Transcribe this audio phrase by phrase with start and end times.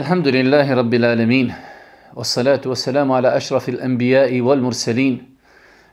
[0.00, 1.54] الحمد لله رب العالمين
[2.14, 5.14] والصلاة والسلام على أشرف الأنبياء والمرسلين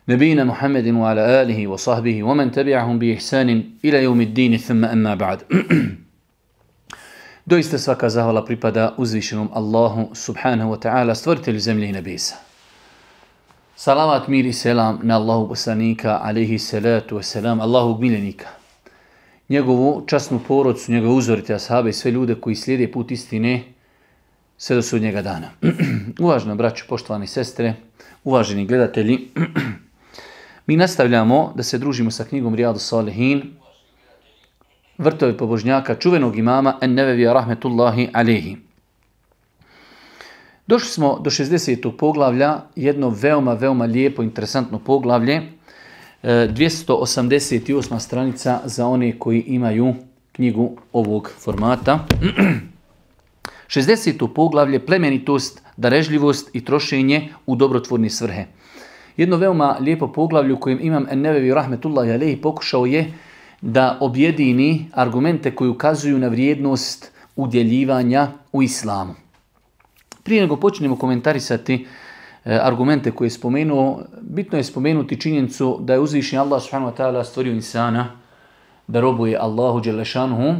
[0.09, 5.39] نبينا محمد وعلى آله وصحبه ومن تبعهم بإحسان إلى يوم الدين ثم أما بعد
[7.47, 12.35] Doista svaka zahvala pripada uzvišenom Allahu subhanahu wa ta'ala, stvoritelju zemlje i nebesa.
[13.75, 18.47] Salavat, mir i selam na Allahu poslanika, alaihi salatu wa salam, Allahu miljenika.
[19.49, 23.73] Njegovu časnu porodcu, njegove uzorite ashabe i sve ljude koji slijede put istine
[24.58, 25.50] sve do sudnjega dana.
[26.20, 27.74] Uvaženo braću, poštovani sestre,
[28.24, 29.28] uvaženi gledatelji,
[30.66, 33.42] mi nastavljamo da se družimo sa knjigom Rijadu Salihin,
[34.98, 38.56] vrtovi pobožnjaka čuvenog imama Ennevevija rahmetullahi alihi.
[40.66, 41.96] Došli smo do 60.
[41.96, 45.42] poglavlja, jedno veoma, veoma lijepo, interesantno poglavlje,
[46.22, 47.98] 288.
[47.98, 49.94] stranica za one koji imaju
[50.32, 52.06] knjigu ovog formata.
[53.68, 54.28] 60.
[54.34, 58.44] poglavlje, plemenitost, darežljivost i trošenje u dobrotvorne svrhe.
[59.16, 63.12] Jedno veoma lijepo poglavlje u kojem imam Ennevevi rahmetullahi alihi pokušao je
[63.60, 69.14] da objedini argumente koji ukazuju na vrijednost udjeljivanja u islamu.
[70.22, 71.86] Prije nego počnemo komentarisati
[72.44, 77.24] argumente koje je spomenuo, bitno je spomenuti činjenicu da je uzvišnji Allah subhanahu wa ta'ala
[77.24, 78.10] stvorio insana,
[78.86, 80.54] da robuje Allahu Đelešanuhu.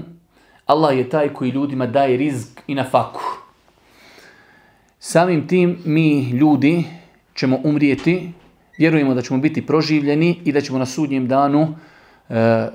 [0.68, 3.20] Allah je taj koji ljudima daje rizk i na faku.
[4.98, 6.84] Samim tim mi ljudi
[7.34, 8.32] ćemo umrijeti,
[8.78, 11.74] vjerujemo da ćemo biti proživljeni i da ćemo na sudnjem danu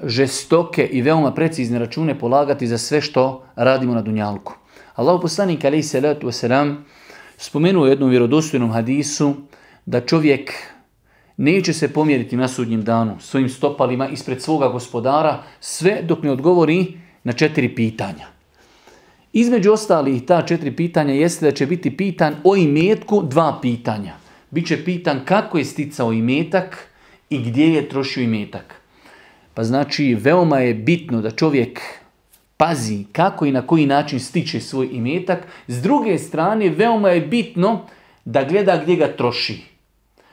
[0.03, 4.53] žestoke i veoma precizne račune polagati za sve što radimo na Dunjalku.
[4.95, 6.75] Allah poslanik alaih salatu wasalam
[7.37, 9.35] spomenuo u jednom vjerodostojnom hadisu
[9.85, 10.51] da čovjek
[11.37, 17.02] neće se pomjeriti na sudnjem danu svojim stopalima ispred svoga gospodara sve dok ne odgovori
[17.23, 18.27] na četiri pitanja.
[19.33, 24.13] Između ostalih ta četiri pitanja jeste da će biti pitan o imetku dva pitanja.
[24.51, 26.87] Biće pitan kako je sticao imetak
[27.29, 28.75] i gdje je trošio imetak.
[29.53, 31.79] Pa znači veoma je bitno da čovjek
[32.57, 35.47] pazi kako i na koji način stiče svoj imetak.
[35.67, 37.85] S druge strane veoma je bitno
[38.25, 39.61] da gleda gdje ga troši.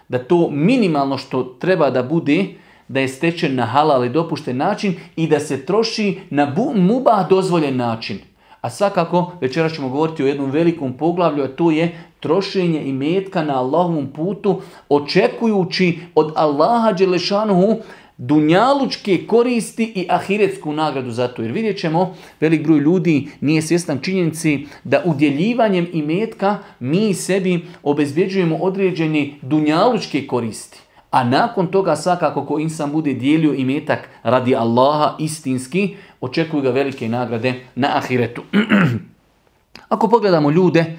[0.09, 2.47] Da to minimalno što treba da bude
[2.91, 7.77] da je stečen na halal i dopušten način i da se troši na mubah dozvoljen
[7.77, 8.19] način.
[8.61, 13.59] A svakako večeras ćemo govoriti o jednom velikom poglavlju, a to je trošenje imetka na
[13.59, 17.77] Allahovom putu, očekujući od Allaha Đelešanuhu
[18.17, 21.43] dunjalučke koristi i ahiretsku nagradu za to.
[21.43, 28.57] Jer vidjet ćemo, velik broj ljudi nije svjestan činjenici da udjeljivanjem imetka mi sebi obezbjeđujemo
[28.57, 30.80] određeni dunjalučke koristi.
[31.11, 37.09] A nakon toga svakako ko insan bude dijelio imetak radi Allaha istinski, očekuju ga velike
[37.09, 38.43] nagrade na ahiretu.
[39.89, 40.99] Ako pogledamo ljude,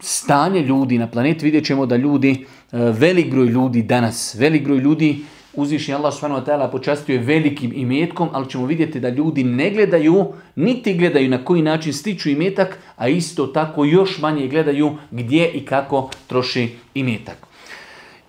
[0.00, 5.24] stanje ljudi na planeti, vidjet ćemo da ljudi, velik broj ljudi danas, velik broj ljudi
[5.54, 10.94] uzvišnji Allah subhanahu počastio je velikim imetkom, ali ćemo vidjeti da ljudi ne gledaju, niti
[10.94, 16.10] gledaju na koji način stiču imetak, a isto tako još manje gledaju gdje i kako
[16.26, 17.53] troši imetak.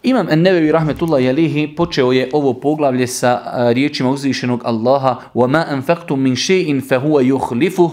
[0.05, 3.43] Imam Ennevevi rahmetullahi alihi počeo je ovo poglavlje sa
[3.73, 7.91] riječima uzvišenog Allaha وَمَا أَنْفَقْتُمْ مِنْ شَيْءٍ فَهُوَ يُخْلِفُهُ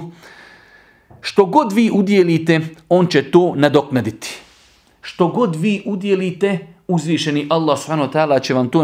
[1.21, 4.39] Što god vi udjelite, on će to nadoknaditi.
[5.01, 8.83] Što god vi udjelite, uzvišeni Allah subhanahu wa ta'ala će vam to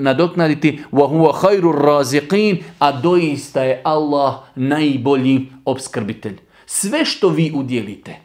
[0.00, 6.36] nadoknaditi wa huwa khairur raziqin a doista je Allah najbolji obskrbitelj.
[6.66, 8.16] Sve što vi udjelite,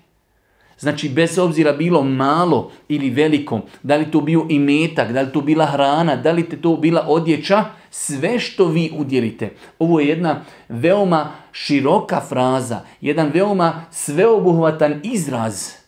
[0.83, 5.41] znači bez obzira bilo malo ili veliko, da li to bio imetak, da li to
[5.41, 9.51] bila hrana, da li to bila odjeća, sve što vi udjelite.
[9.79, 15.83] Ovo je jedna veoma široka fraza, jedan veoma sveobuhvatan izraz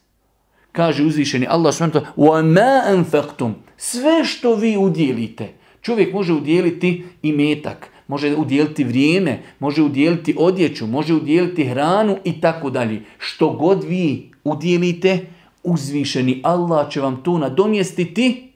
[0.73, 5.49] kaže uzvišeni Allah subhanahu sve što vi udjelite.
[5.81, 12.41] Čovjek može udjeliti i metak, može udjeliti vrijeme, može udjeliti odjeću, može udjeliti hranu i
[12.41, 13.03] tako dalje.
[13.19, 15.27] Što god vi udjelite,
[15.63, 18.53] uzvišeni Allah će vam to nadomjestiti,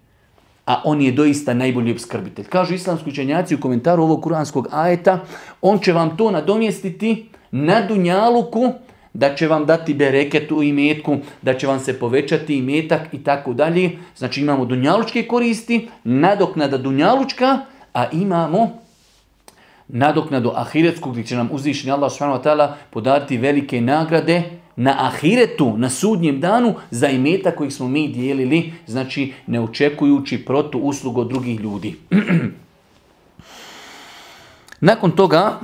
[0.67, 2.45] a on je doista najbolji obskrbitelj.
[2.45, 5.21] Kažu islamski učenjaci u komentaru ovog kuranskog ajeta,
[5.63, 8.73] on će vam to nadomjestiti na dunjaluku,
[9.15, 13.53] da će vam dati bereket u imetku, da će vam se povećati imetak i tako
[13.53, 13.91] dalje.
[14.17, 17.59] Znači imamo dunjalučke koristi, nadoknada dunjalučka,
[17.95, 18.79] a imamo
[19.89, 24.43] nadoknadu ahiretsku gdje će nam uzvišeni Allah subhanahu wa podariti velike nagrade
[24.78, 30.80] na ahiretu, na sudnjem danu za imetak kojih smo mi dijelili, znači ne očekujući protu
[30.80, 31.96] uslugu od drugih ljudi.
[34.80, 35.60] Nakon toga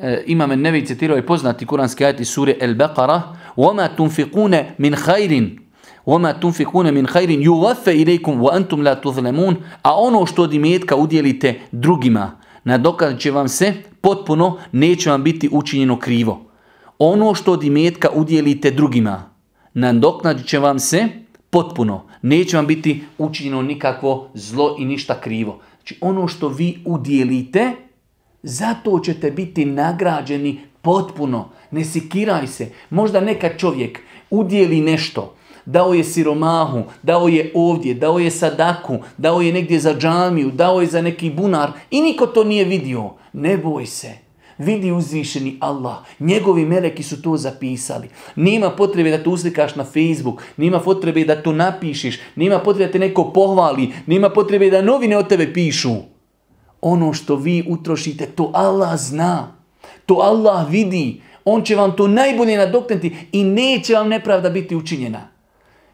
[0.00, 3.22] e, imam Nevi citirao je poznati kuranski ajet iz sure El Beqara
[3.56, 5.58] وَمَا تُنْفِقُونَ مِنْ خَيْرٍ
[6.06, 11.60] وَمَا تُنْفِقُونَ مِنْ خَيْرٍ يُوَفَّ إِلَيْكُمْ وَأَنْتُمْ لَا تُظْلَمُونَ A ono što od imetka udjelite
[11.72, 12.32] drugima,
[12.64, 16.48] nadokazat će vam se potpuno, neće vam biti učinjeno krivo.
[16.99, 19.29] Ono što od imetka udjelite drugima,
[19.73, 21.07] nadoknadit će vam se
[21.49, 25.59] potpuno, neće vam biti učinjeno nikakvo zlo i ništa krivo.
[25.75, 27.71] Znači ono što vi udjelite,
[28.43, 31.49] zato ćete biti nagrađeni potpuno.
[31.71, 32.71] Ne sikiraj se.
[32.89, 33.99] Možda neka čovjek
[34.29, 35.35] udjeli nešto,
[35.65, 40.81] dao je siromahu, dao je ovdje, dao je sadaku, dao je negdje za džamiju, dao
[40.81, 43.09] je za neki bunar i niko to nije vidio.
[43.33, 44.22] Ne boj se.
[44.57, 45.97] Vidi uzvišeni Allah.
[46.19, 48.09] Njegovi meleki su to zapisali.
[48.35, 50.41] Nima potrebe da to uslikaš na Facebook.
[50.57, 52.19] Nima potrebe da to napišeš.
[52.35, 53.91] Nima potrebe da te neko pohvali.
[54.05, 55.93] Nima potrebe da novine o tebe pišu.
[56.81, 59.55] Ono što vi utrošite, to Allah zna.
[60.05, 61.21] To Allah vidi.
[61.45, 65.33] On će vam to najbolje nadoknuti i neće vam nepravda biti učinjena.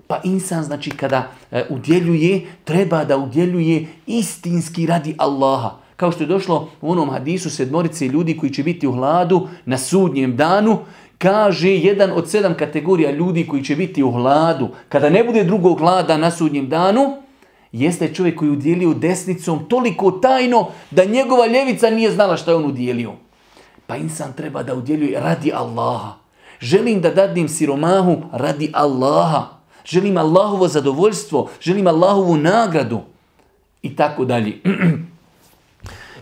[0.07, 5.69] Pa insan, znači, kada e, udjeljuje, treba da udjeljuje istinski radi Allaha.
[5.99, 9.77] Kao što je došlo u onom hadisu sedmorice ljudi koji će biti u hladu na
[9.77, 10.77] sudnjem danu,
[11.17, 15.79] kaže jedan od sedam kategorija ljudi koji će biti u hladu, kada ne bude drugog
[15.79, 17.17] hlada na sudnjem danu,
[17.71, 22.65] jeste čovjek koji udjelio desnicom toliko tajno da njegova ljevica nije znala što je on
[22.65, 23.13] udjelio.
[23.87, 26.13] Pa insan treba da udjeljuje radi Allaha.
[26.59, 29.45] Želim da dadnim siromahu radi Allaha.
[29.85, 32.99] Želim Allahovo zadovoljstvo, želim Allahovu nagradu
[33.81, 34.61] i tako dalje.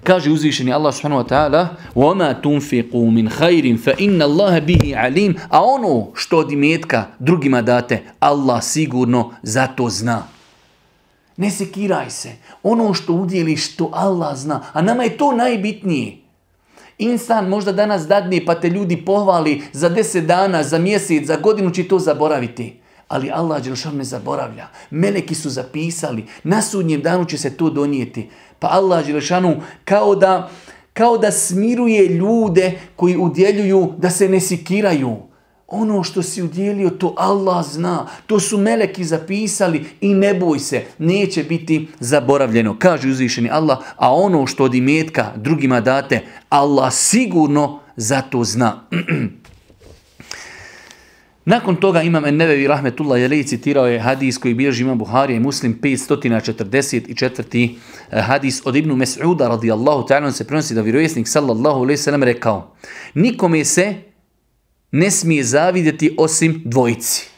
[0.07, 5.63] Kaže uzvišeni Allah subhanahu wa ta'ala وَمَا تُنْفِقُوا مِنْ خَيْرٍ فَإِنَّ اللَّهَ بِهِ عَلِيمٌ A
[5.63, 10.23] ono što od imetka drugima date, Allah sigurno za to zna.
[11.37, 12.33] Ne sekiraj se.
[12.63, 14.61] Ono što udjeliš, to Allah zna.
[14.73, 16.17] A nama je to najbitnije.
[16.99, 21.71] Insan možda danas dadne pa te ljudi pohvali za deset dana, za mjesec, za godinu
[21.71, 22.81] će to zaboraviti.
[23.08, 24.68] Ali Allah Đelšan ne zaboravlja.
[24.90, 26.26] Meleki su zapisali.
[26.44, 28.30] Na sudnjem danu će se to donijeti.
[28.60, 29.56] Pa Allah Đelšanu
[29.86, 30.50] kao da,
[30.94, 35.18] kao da smiruje ljude koji udjeljuju da se ne sikiraju.
[35.68, 38.08] Ono što si udjelio, to Allah zna.
[38.28, 42.76] To su meleki zapisali i ne boj se, neće biti zaboravljeno.
[42.80, 48.82] Kaže uzvišeni Allah, a ono što od imetka drugima date, Allah sigurno za to zna.
[51.50, 55.80] Nakon toga imam Ennevevi Rahmetullah Jelej citirao je hadis koji bilježi imam Buharija i Muslim
[55.82, 57.76] 544.
[58.12, 62.76] Eh, hadis od Ibnu Mes'uda radijallahu ta'ala se prenosi da vjerovjesnik sallallahu alaihi sallam rekao
[63.14, 63.96] nikome se
[64.92, 67.30] ne smije zavidjeti osim dvojici.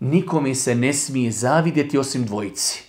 [0.00, 2.82] Nikome se ne smije zavidjeti osim dvojici.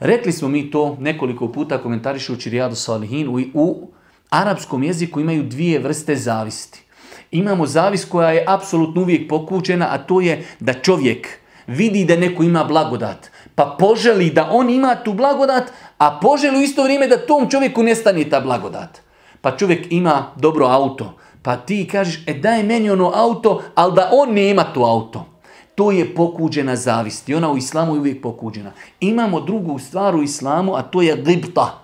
[0.00, 3.90] Rekli smo mi to nekoliko puta komentarišući Rijadu Salihin u, u
[4.30, 6.87] arapskom jeziku imaju dvije vrste zavisti.
[7.30, 11.28] Imamo zavis koja je apsolutno uvijek pokućena, a to je da čovjek
[11.66, 15.64] vidi da neko ima blagodat, pa poželi da on ima tu blagodat,
[15.98, 19.00] a poželi u isto vrijeme da tom čovjeku nestane ta blagodat.
[19.40, 24.10] Pa čovjek ima dobro auto, pa ti kažeš, e daj meni ono auto, ali da
[24.12, 25.26] on nema to auto.
[25.74, 28.72] To je pokuđena zavist i ona u islamu je uvijek pokuđena.
[29.00, 31.78] Imamo drugu stvar u islamu, a to je gibta.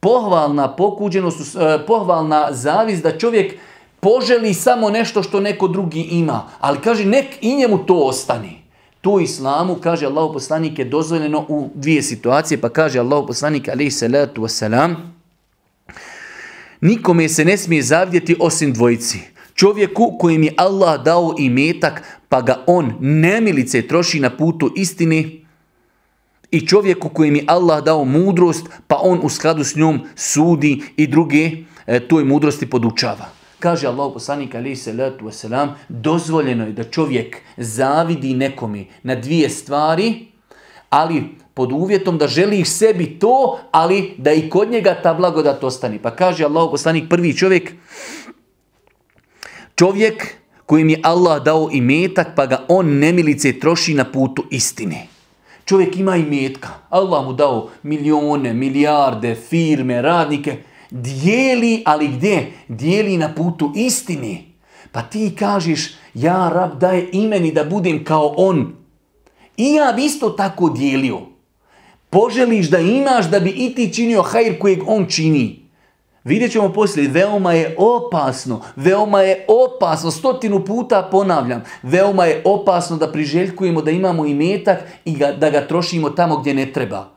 [0.00, 3.54] Pohvalna pokuđenost, eh, pohvalna zavist da čovjek
[4.00, 8.50] poželi samo nešto što neko drugi ima, ali kaže nek i njemu to ostane.
[9.00, 13.68] To u islamu, kaže Allah poslanik, je dozvoljeno u dvije situacije, pa kaže Allah poslanik,
[13.68, 14.94] alaih salatu wasalam,
[16.80, 19.18] nikome se ne smije zavdjeti osim dvojici.
[19.54, 25.44] Čovjeku kojim je Allah dao i metak, pa ga on nemilice troši na putu istini,
[26.50, 31.06] i čovjeku kojim je Allah dao mudrost, pa on u skladu s njom sudi i
[31.06, 31.50] druge
[31.86, 33.37] e, toj mudrosti podučava.
[33.58, 40.26] Kaže Allah poslanik alaihi salatu wasalam, dozvoljeno je da čovjek zavidi nekomi na dvije stvari,
[40.90, 41.24] ali
[41.54, 45.98] pod uvjetom da želi sebi to, ali da i kod njega ta blagodat ostane.
[46.02, 47.72] Pa kaže Allah poslanik prvi čovjek,
[49.74, 50.34] čovjek
[50.66, 55.06] kojim je Allah dao imetak, pa ga on nemilice troši na putu istine.
[55.64, 60.56] Čovjek ima imetka, Allah mu dao milijone, milijarde, firme, radnike,
[60.90, 62.52] dijeli, ali gdje?
[62.68, 64.54] Dijeli na putu istini.
[64.92, 68.76] Pa ti kažeš, ja rab daje imeni da budem kao on.
[69.56, 71.20] I ja bi isto tako dijelio.
[72.10, 75.68] Poželiš da imaš da bi i ti činio hajr kojeg on čini.
[76.24, 82.96] Vidjet ćemo poslije, veoma je opasno, veoma je opasno, stotinu puta ponavljam, veoma je opasno
[82.96, 87.10] da priželjkujemo da imamo imetak i da ga trošimo tamo gdje ne treba.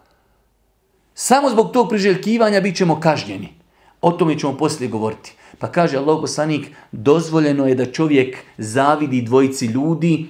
[1.13, 3.61] Samo zbog tog priželjkivanja bit ćemo kažnjeni.
[4.01, 5.34] O tome ćemo poslije govoriti.
[5.60, 10.27] Pa kaže Allah poslanik, dozvoljeno je da čovjek zavidi dvojici ljudi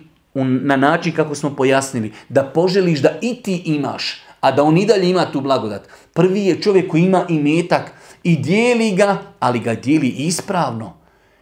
[0.64, 2.12] na način kako smo pojasnili.
[2.30, 5.88] Da poželiš da i ti imaš, a da on i dalje ima tu blagodat.
[6.14, 7.92] Prvi je čovjek koji ima imetak
[8.24, 10.94] i dijeli ga, ali ga dijeli ispravno.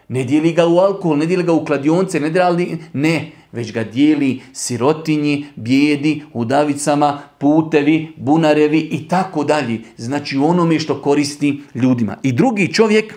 [0.08, 3.84] Ne dijeli ga u alkohol, ne dijeli ga u kladionce, ne dijeli, ne, već ga
[3.84, 9.82] dijeli sirotinji, bijedi, udavicama, putevi, bunarevi i tako dalje.
[9.98, 12.18] Znači u onome što koristi ljudima.
[12.24, 13.14] I drugi čovjek,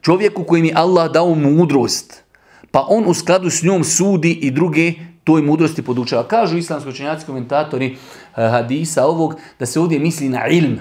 [0.00, 2.22] čovjeku kojim je Allah dao mudrost,
[2.70, 4.92] pa on u skladu s njom sudi i druge
[5.24, 6.28] toj mudrosti podučava.
[6.28, 10.78] Kažu islamski učenjaci komentatori eh, hadisa ovog da se ovdje misli na ilm.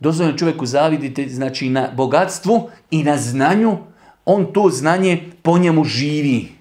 [0.00, 3.76] Dozvoljeno čovjeku zavidite znači na bogatstvu i na znanju,
[4.24, 6.59] on to znanje po njemu živi.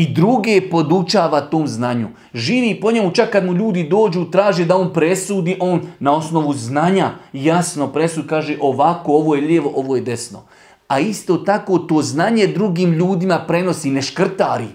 [0.00, 2.08] I druge podučava tom znanju.
[2.34, 6.54] Živi po njemu čak kad mu ljudi dođu, traže da on presudi, on na osnovu
[6.54, 10.42] znanja jasno presudi, kaže ovako, ovo je lijevo, ovo je desno.
[10.88, 14.72] A isto tako to znanje drugim ljudima prenosi, ne škrtari.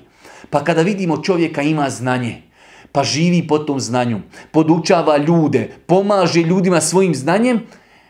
[0.50, 2.42] Pa kada vidimo čovjeka ima znanje,
[2.92, 7.64] pa živi po tom znanju, podučava ljude, pomaže ljudima svojim znanjem,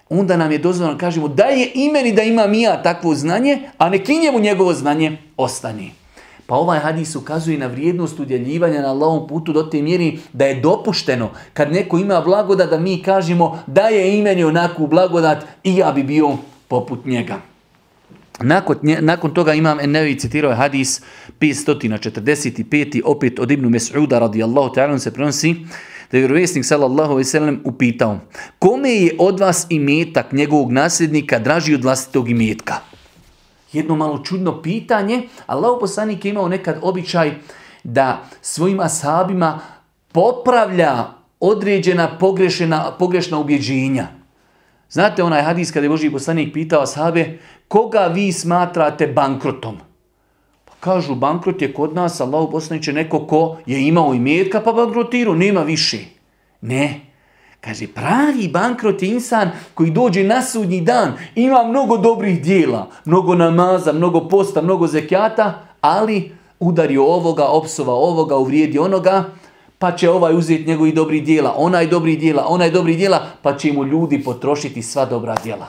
[0.10, 4.20] onda nam je dozvoljeno kažemo da je imeni da imam ja takvo znanje, a neki
[4.20, 6.05] njemu njegovo znanje ostane.
[6.48, 10.62] Pa ovaj hadis ukazuje na vrijednost udjeljivanja na Allahom putu do te mjeri da je
[10.62, 15.92] dopušteno kad neko ima blagodat da mi kažemo da je imeni onakvu blagodat i ja
[15.92, 16.38] bi bio
[16.68, 17.42] poput njega.
[18.40, 21.02] Nakon, nakon toga imam Ennevi citirao hadis
[21.40, 23.02] 545.
[23.06, 25.56] opet od Ibnu Mes'uda radijallahu ta'ala se prenosi
[26.12, 28.20] da je vjerovjesnik sallallahu alaihi sallam upitao
[28.60, 32.95] kome je od vas imetak njegovog nasljednika draži od vlastitog imetka?
[33.76, 37.32] Jedno malo čudno pitanje, Allah poslanik je imao nekad običaj
[37.84, 39.60] da svojim ashabima
[40.12, 41.06] popravlja
[41.40, 44.08] određena pogrešena, pogrešna ubjeđenja.
[44.90, 49.78] Znate onaj hadis kada je Boži poslanik pitao ashabe, koga vi smatrate bankrotom?
[50.66, 55.36] Pa kažu, bankrot je kod nas, Allah poslaniće neko ko je imao imetka pa bankrotirao,
[55.36, 55.98] nema više.
[56.62, 57.15] Ne.
[57.66, 63.36] Kaže, pravi bankrot je insan koji dođe na sudnji dan, ima mnogo dobrih dijela, mnogo
[63.36, 69.24] namaza, mnogo posta, mnogo zekijata, ali udario ovoga, opsova ovoga, uvrijedi onoga,
[69.80, 73.74] pa će ovaj uzeti njegovi dobri dijela, onaj dobri dijela, onaj dobri dijela, pa će
[73.74, 75.68] mu ljudi potrošiti sva dobra dijela.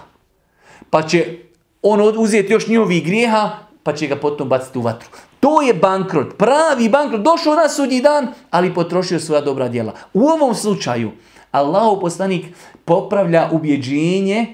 [0.90, 1.38] Pa će
[1.82, 3.50] on uzeti još njihovih grijeha,
[3.82, 5.08] pa će ga potom baciti u vatru.
[5.40, 7.20] To je bankrot, pravi bankrot.
[7.20, 9.92] Došao na sudnji dan, ali potrošio sva dobra djela.
[10.14, 11.10] U ovom slučaju,
[11.50, 12.46] Allah poslanik
[12.84, 14.46] popravlja ubjeđenje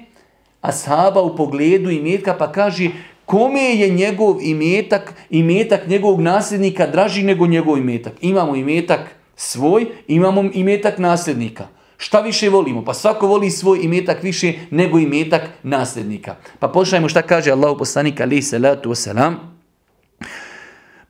[0.61, 2.89] ashaba u pogledu imetka, pa kaže
[3.25, 8.13] kome je njegov imetak, imetak njegovog nasljednika draži nego njegov imetak.
[8.21, 8.99] Imamo imetak
[9.35, 11.67] svoj, imamo imetak nasljednika.
[11.97, 12.85] Šta više volimo?
[12.85, 16.35] Pa svako voli svoj imetak više nego imetak nasljednika.
[16.59, 19.52] Pa pošajmo šta kaže Allah poslanik ali salatu wasalam.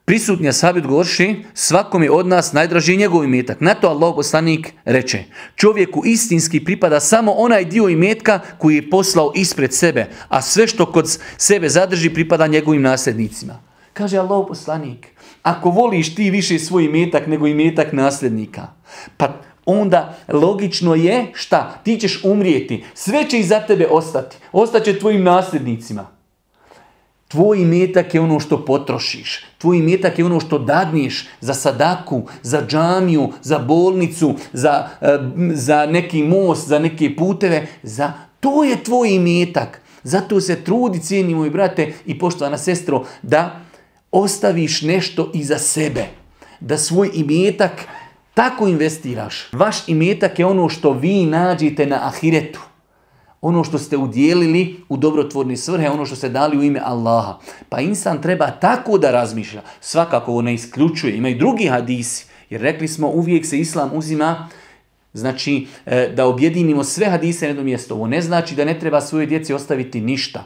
[0.06, 3.60] Prisutni ashabi odgovorši, svakom je od nas najdraži njegov imetak.
[3.60, 5.24] Na to Allah poslanik reče,
[5.56, 10.92] čovjeku istinski pripada samo onaj dio imetka koji je poslao ispred sebe, a sve što
[10.92, 13.60] kod sebe zadrži pripada njegovim nasljednicima.
[13.92, 15.06] Kaže Allah poslanik,
[15.42, 18.66] ako voliš ti više svoj imetak nego imetak nasljednika,
[19.16, 21.80] pa onda logično je šta?
[21.84, 22.84] Ti ćeš umrijeti.
[22.94, 24.36] Sve će iza tebe ostati.
[24.52, 26.13] Ostaće tvojim nasljednicima.
[27.34, 29.44] Tvoj imetak je ono što potrošiš.
[29.58, 35.18] Tvoj imetak je ono što dadniš za sadaku, za džamiju, za bolnicu, za, eh,
[35.54, 37.66] za neki most, za neke puteve.
[37.82, 38.12] Za...
[38.40, 39.80] To je tvoj imetak.
[40.02, 43.60] Zato se trudi, cijeni moj brate i poštovana sestro, da
[44.12, 46.04] ostaviš nešto iza sebe.
[46.60, 47.86] Da svoj imetak
[48.34, 49.52] tako investiraš.
[49.52, 52.60] Vaš imetak je ono što vi nađete na ahiretu.
[53.44, 57.38] Ono što ste udjelili u dobrotvorni svrhe, ono što ste dali u ime Allaha.
[57.68, 59.62] Pa insan treba tako da razmišlja.
[59.80, 61.16] Svakako ovo ne isključuje.
[61.16, 62.26] Ima i drugi hadisi.
[62.50, 64.48] Jer rekli smo uvijek se islam uzima
[65.12, 67.94] Znači, e, da objedinimo sve hadise na jedno mjesto.
[67.94, 70.44] Ovo ne znači da ne treba svoje djeci ostaviti ništa.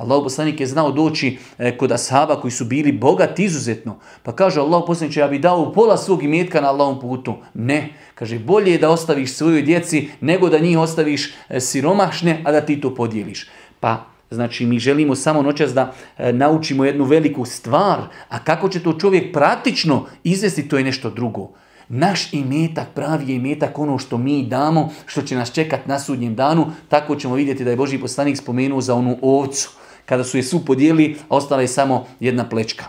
[0.00, 3.96] Allah poslanik je znao doći e, kod ashaba koji su bili bogati izuzetno.
[4.22, 7.34] Pa kaže Allah poslanik ja bi dao pola svog imetka na Allahom putu.
[7.54, 7.88] Ne.
[8.14, 12.60] Kaže bolje je da ostaviš svojoj djeci nego da njih ostaviš e, siromašne, a da
[12.60, 13.48] ti to podijeliš.
[13.80, 18.82] Pa Znači, mi želimo samo noćas da e, naučimo jednu veliku stvar, a kako će
[18.82, 21.48] to čovjek praktično izvesti, to je nešto drugo.
[21.88, 26.34] Naš imetak, pravi je imetak ono što mi damo, što će nas čekati na sudnjem
[26.34, 29.79] danu, tako ćemo vidjeti da je Boži poslanik spomenuo za onu ovcu
[30.10, 32.84] kada su je su podijeli, ostala je samo jedna plečka.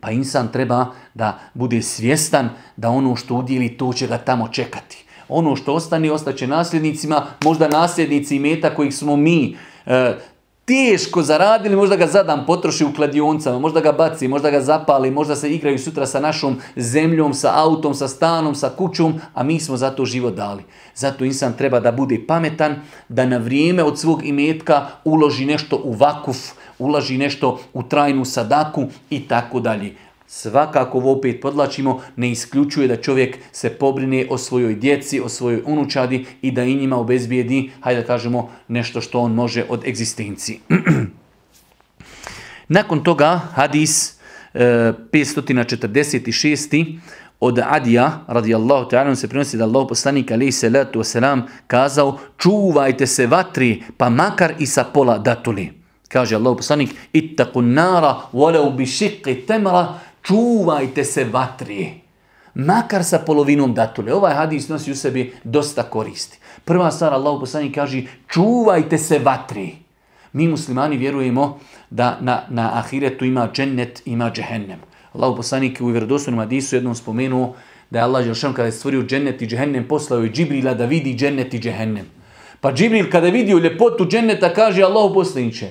[0.00, 5.04] Pa insan treba da bude svjestan da ono što udjeli, to će ga tamo čekati.
[5.28, 10.14] ono što ostane, ostaće nasljednicima, možda nasljednici imeta kojih smo mi e,
[10.70, 15.36] teško zaradili, možda ga zadam potroši u kladioncama, možda ga baci, možda ga zapali, možda
[15.36, 19.76] se igraju sutra sa našom zemljom, sa autom, sa stanom, sa kućom, a mi smo
[19.76, 20.62] zato život dali.
[20.94, 22.76] Zato insan treba da bude pametan,
[23.08, 26.36] da na vrijeme od svog imetka uloži nešto u vakuf,
[26.78, 29.94] ulaži nešto u trajnu sadaku i tako dalje.
[30.32, 35.62] Svakako ovo opet podlačimo, ne isključuje da čovjek se pobrine o svojoj djeci, o svojoj
[35.66, 40.58] unučadi i da i njima obezbijedi, hajde da kažemo, nešto što on može od egzistencije.
[42.78, 44.14] Nakon toga hadis
[44.54, 46.80] 546.
[46.80, 46.84] E,
[47.40, 53.26] od Adija, radijallahu ta'ala, se prenosi da Allah poslanik alaihi salatu wasalam kazao čuvajte se
[53.26, 55.72] vatri, pa makar i sa pola datuli.
[56.08, 62.00] Kaže Allah poslanik, ittaqun nara, walau bi šiqi temra, čuvajte se vatri.
[62.54, 64.14] Makar sa polovinom datule.
[64.14, 66.38] Ovaj hadis nosi u sebi dosta koristi.
[66.64, 69.76] Prva stvar, Allah poslanik kaže, čuvajte se vatri.
[70.32, 71.58] Mi muslimani vjerujemo
[71.90, 74.78] da na, na ahiretu ima džennet, ima džehennem.
[75.12, 77.54] Allah poslanik u vjerodostojnom hadisu jednom spomenuo
[77.90, 81.14] da je Allah Želšan kada je stvorio džennet i džehennem poslao je Džibrila da vidi
[81.14, 82.06] džennet i džehennem.
[82.60, 85.70] Pa Džibril kada je vidio ljepotu dženneta kaže Allah poslaniće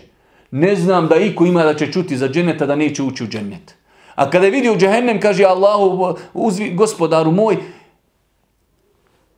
[0.52, 3.76] ne znam da iko ima da će čuti za dženneta da neće ući u džennet.
[4.20, 7.58] A kada je vidio džehennem, kaže Allahu, uzvi, gospodaru moj,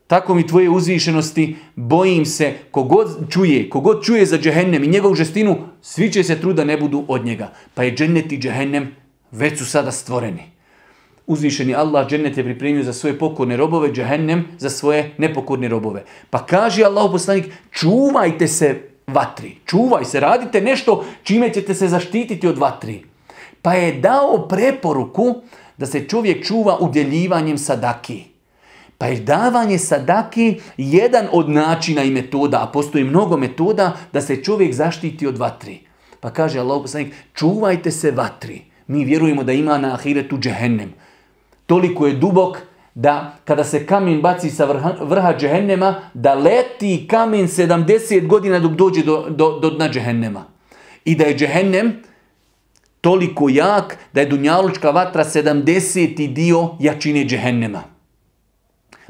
[0.08, 5.58] tako mi tvoje uzvišenosti, bojim se, kogod čuje, kogod čuje za džehennem i njegovu žestinu,
[5.82, 7.52] svi će se truda ne budu od njega.
[7.74, 8.96] Pa je džennet i džehennem
[9.32, 10.50] već su sada stvoreni.
[11.28, 16.04] Uzvišeni Allah džennet je pripremio za svoje pokorne robove, džehennem za svoje nepokorne robove.
[16.30, 22.48] Pa kaže Allah poslanik, čuvajte se vatri, čuvaj se, radite nešto čime ćete se zaštititi
[22.48, 23.11] od vatri.
[23.62, 25.36] Pa je dao preporuku
[25.78, 28.24] da se čovjek čuva udjeljivanjem sadaki.
[28.98, 34.44] Pa je davanje sadaki jedan od načina i metoda, a postoji mnogo metoda da se
[34.44, 35.80] čovjek zaštiti od vatri.
[36.20, 38.62] Pa kaže Allah poslanik, čuvajte se vatri.
[38.88, 40.94] Mi vjerujemo da ima na ahiretu džehennem.
[41.66, 42.58] Toliko je dubok
[42.96, 48.72] da kada se kamen baci sa vrha, vrha džehennema, da leti kamen 70 godina dok
[48.72, 50.46] dođe do, do, do dna džehennema.
[51.06, 52.04] I da je džehennem
[53.02, 56.34] toliko jak da je dunjalučka vatra 70.
[56.34, 57.84] dio jačine džehennema.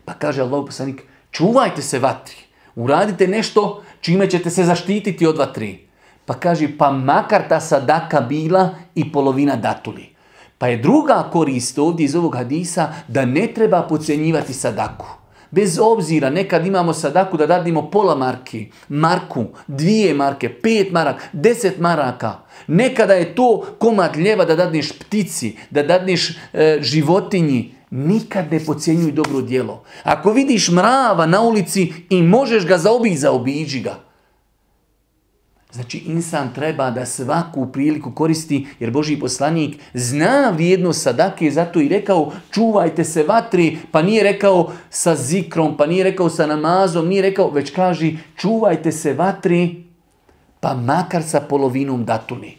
[0.05, 2.35] Pa kaže Allah poslanik, čuvajte se vatri,
[2.75, 5.87] uradite nešto čime ćete se zaštititi od vatri.
[6.25, 10.09] Pa kaže, pa makar ta sadaka bila i polovina datuli.
[10.57, 15.20] Pa je druga korist ovdje iz ovog hadisa da ne treba pocijenjivati sadaku.
[15.51, 21.79] Bez obzira, nekad imamo sadaku da dadimo pola marki, marku, dvije marke, pet marak, deset
[21.79, 22.39] maraka.
[22.67, 27.75] Nekada je to komad ljeva da dadneš ptici, da dadneš e, životinji.
[27.89, 29.83] Nikad ne pocijenjuj dobro djelo.
[30.03, 34.10] Ako vidiš mrava na ulici i možeš ga zaobići, zaobiđi ga.
[35.73, 41.87] Znači, insan treba da svaku priliku koristi, jer Boži poslanik zna vrijednost sadake, zato i
[41.87, 47.21] rekao čuvajte se vatri, pa nije rekao sa zikrom, pa nije rekao sa namazom, nije
[47.21, 49.83] rekao, već kaže čuvajte se vatri,
[50.59, 52.57] pa makar sa polovinom datuli.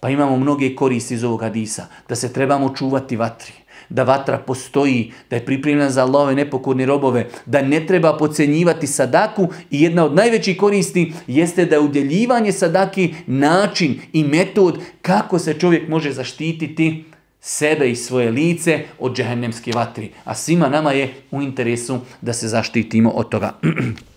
[0.00, 3.59] Pa imamo mnoge koristi iz ovog hadisa, da se trebamo čuvati vatri
[3.90, 9.48] da vatra postoji, da je pripremljena za Allahove nepokorne robove, da ne treba pocenjivati sadaku
[9.70, 15.54] i jedna od najvećih koristi jeste da je udjeljivanje sadaki način i metod kako se
[15.54, 17.04] čovjek može zaštititi
[17.40, 20.10] sebe i svoje lice od džehennemske vatri.
[20.24, 23.58] A svima nama je u interesu da se zaštitimo od toga.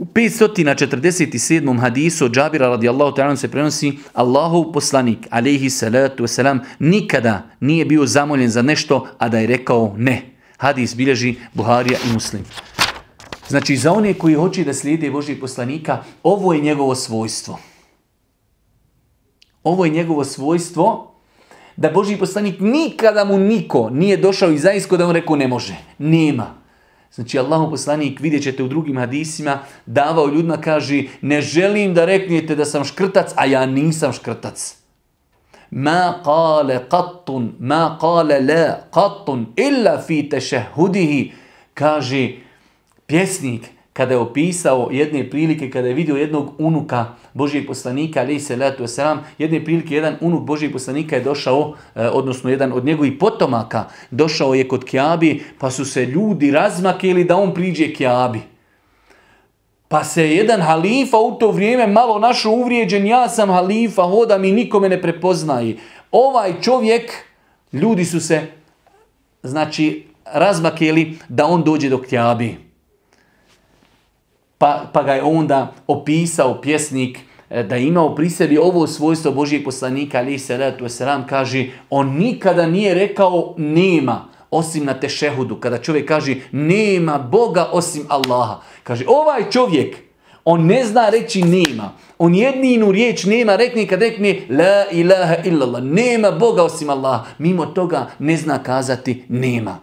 [0.00, 1.80] U 547.
[1.80, 8.06] hadisu od Džabira radijallahu ta'ala se prenosi Allahov poslanik, alaihi salatu wasalam, nikada nije bio
[8.06, 10.22] zamoljen za nešto, a da je rekao ne.
[10.56, 12.44] Hadis bilježi Buharija i Muslim.
[13.48, 17.58] Znači, za one koji hoće da slijede Božih poslanika, ovo je njegovo svojstvo.
[19.62, 21.14] Ovo je njegovo svojstvo
[21.76, 25.76] da Božji poslanik nikada mu niko nije došao i zaisko da on rekao ne može.
[25.98, 26.59] Nema.
[27.14, 32.54] Znači, Allahu poslanik, vidjet ćete u drugim hadisima, davao ljudima, kaže, ne želim da reknete
[32.56, 34.76] da sam škrtac, a ja nisam škrtac.
[35.70, 41.32] Ma kale qattun, ma kale la qattun, illa fi tešehudihi,
[41.74, 42.28] kaže
[43.06, 48.56] pjesnik, kada je opisao jedne prilike, kada je vidio jednog unuka Božijeg poslanika, ali se
[48.56, 48.84] letu
[49.38, 54.54] jedne prilike jedan unuk Božijeg poslanika je došao, eh, odnosno jedan od njegovih potomaka, došao
[54.54, 58.40] je kod Kjabi, pa su se ljudi razmakili da on priđe Kjabi.
[59.88, 64.52] Pa se jedan halifa u to vrijeme malo našo uvrijeđen, ja sam halifa, hoda mi
[64.52, 65.76] nikome ne prepoznaje.
[66.12, 67.12] Ovaj čovjek,
[67.72, 68.46] ljudi su se,
[69.42, 72.69] znači, razmakeli da on dođe do Kjabi.
[74.60, 77.18] Pa, pa ga je onda opisao pjesnik
[77.50, 82.16] e, da je imao pri sebi ovo svojstvo Božijeg poslanika, ali se selam kaže, on
[82.16, 85.56] nikada nije rekao nema, osim na tešehudu.
[85.56, 88.60] Kada čovjek kaže nema Boga osim Allaha.
[88.82, 89.96] Kaže, ovaj čovjek,
[90.44, 91.92] on ne zna reći nema.
[92.18, 97.24] On jedninu riječ nema, rekne kad rekne la ilaha illallah, nema Boga osim Allaha.
[97.38, 99.78] Mimo toga ne zna kazati nema.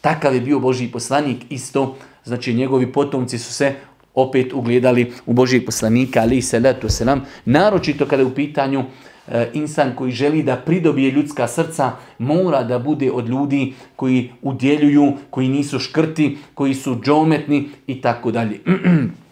[0.00, 3.74] Takav je bio Božji poslanik isto, znači njegovi potomci su se
[4.14, 8.84] opet ugledali u Božijeg poslanika, ali se letu selam, naročito kada je u pitanju
[9.28, 15.12] e, insan koji želi da pridobije ljudska srca, mora da bude od ljudi koji udjeljuju,
[15.30, 18.60] koji nisu škrti, koji su džometni i tako dalje.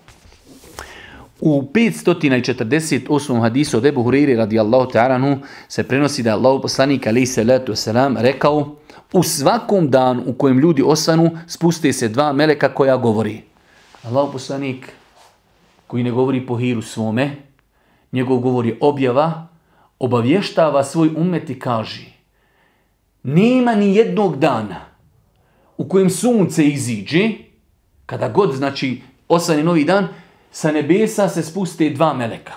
[1.44, 3.40] U 548.
[3.40, 7.74] hadisu od Ebu Huriri radijallahu ta'aranu se prenosi da je Allah poslanik ali se letu
[7.74, 8.76] selam rekao
[9.12, 13.51] u svakom danu u kojem ljudi osvanu spuste se dva meleka koja govori.
[14.02, 14.92] Allah poslanik
[15.86, 17.36] koji ne govori po hiru svome,
[18.12, 19.48] njegov govor objava,
[19.98, 22.12] obavještava svoj umet i kaže
[23.22, 24.80] nema ni jednog dana
[25.76, 27.30] u kojem sunce iziđe,
[28.06, 30.08] kada god znači osvane novi dan,
[30.50, 32.52] sa nebesa se spuste dva meleka.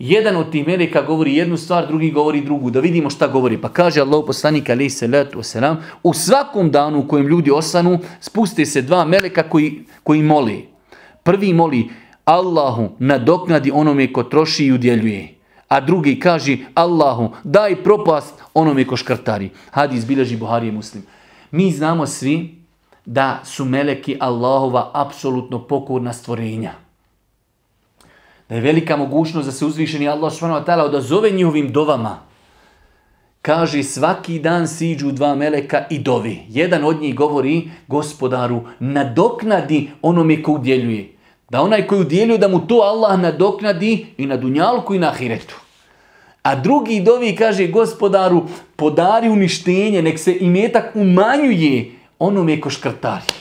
[0.00, 2.70] Jedan od tih meleka govori jednu stvar, drugi govori drugu.
[2.70, 3.58] Da vidimo šta govori.
[3.60, 8.66] Pa kaže Allah poslanik alaih salatu wasalam, u svakom danu u kojem ljudi osvanu, spuste
[8.66, 10.68] se dva meleka koji, koji moli.
[11.22, 11.88] Prvi moli
[12.24, 15.34] Allahu nadoknadi onome ko troši i udjeljuje.
[15.68, 19.50] A drugi kaže Allahu daj propast onome ko škrtari.
[19.70, 21.04] Hadis bilježi Buhari i Muslim.
[21.50, 22.54] Mi znamo svi
[23.04, 26.79] da su meleki Allahova apsolutno pokorna stvorenja
[28.50, 32.18] da je velika mogućnost da se uzvišeni Allah subhanahu wa odazove njihovim dovama.
[33.42, 36.38] Kaže svaki dan siđu dva meleka i dovi.
[36.48, 41.12] Jedan od njih govori gospodaru nadoknadi onome ko udjeljuje.
[41.50, 45.56] Da onaj koji udjeljuje da mu to Allah nadoknadi i na dunjalku i na ahiretu.
[46.42, 48.42] A drugi dovi kaže gospodaru
[48.76, 53.39] podari uništenje, nek se imetak umanjuje onome ko škrtari.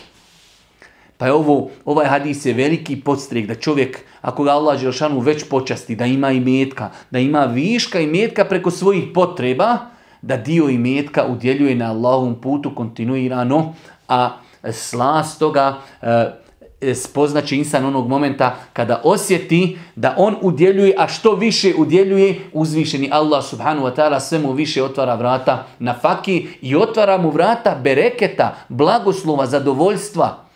[1.20, 5.50] Pa je ovo, ovaj hadis je veliki podstrijek da čovjek, ako ga Allah Đelšanu već
[5.50, 9.78] počasti, da ima i metka, da ima viška i metka preko svojih potreba,
[10.22, 13.74] da dio i metka udjeljuje na Allahovom putu kontinuirano,
[14.08, 14.30] a
[14.72, 21.74] slast toga e, spoznaće insan onog momenta kada osjeti da on udjeljuje, a što više
[21.78, 27.18] udjeljuje, uzvišeni Allah subhanu wa ta'ala sve mu više otvara vrata na faki i otvara
[27.18, 30.49] mu vrata bereketa, blagoslova, zadovoljstva.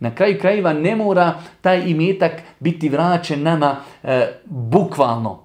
[0.00, 5.42] Na kraju krajeva ne mora taj imetak biti vraćen nama e, bukvalno.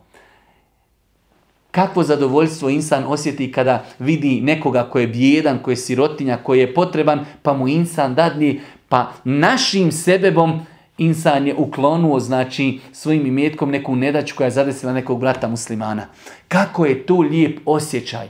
[1.72, 6.74] Kakvo zadovoljstvo insan osjeti kada vidi nekoga koji je bijedan, koji je sirotinja, koji je
[6.74, 10.60] potreban, pa mu insan dadni, pa našim sebebom
[10.98, 16.08] insan je uklonuo, znači, svojim imetkom neku nedaću koja je zadesila nekog brata muslimana.
[16.48, 18.28] Kako je to lijep osjećaj.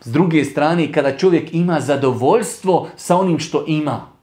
[0.00, 4.13] S druge strane, kada čovjek ima zadovoljstvo sa onim što ima,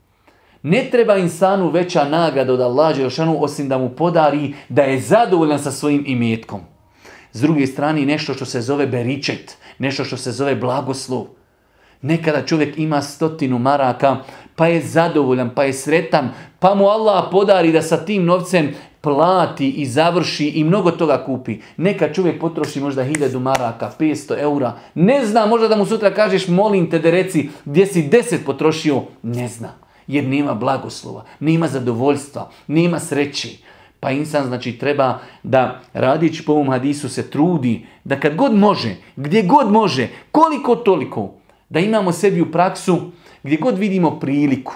[0.64, 5.60] ne treba insanu veća nagrada od Allah Đelšanu osim da mu podari da je zadovoljan
[5.60, 6.62] sa svojim imetkom.
[7.34, 11.26] S druge strane nešto što se zove beričet, nešto što se zove blagoslov.
[12.02, 14.18] Nekada čovjek ima stotinu maraka,
[14.56, 19.70] pa je zadovoljan, pa je sretan, pa mu Allah podari da sa tim novcem plati
[19.70, 21.58] i završi i mnogo toga kupi.
[21.78, 24.74] Neka čovjek potroši možda hiljadu maraka, 500 eura.
[24.96, 29.04] Ne zna, možda da mu sutra kažeš molim te da reci gdje si deset potrošio.
[29.24, 33.64] Ne zna jer nema blagoslova, nema zadovoljstva, nema sreći.
[34.00, 38.96] Pa insan znači treba da radići po ovom hadisu se trudi da kad god može,
[39.16, 41.34] gdje god može, koliko toliko,
[41.70, 43.12] da imamo sebi u praksu
[43.44, 44.74] gdje god vidimo priliku.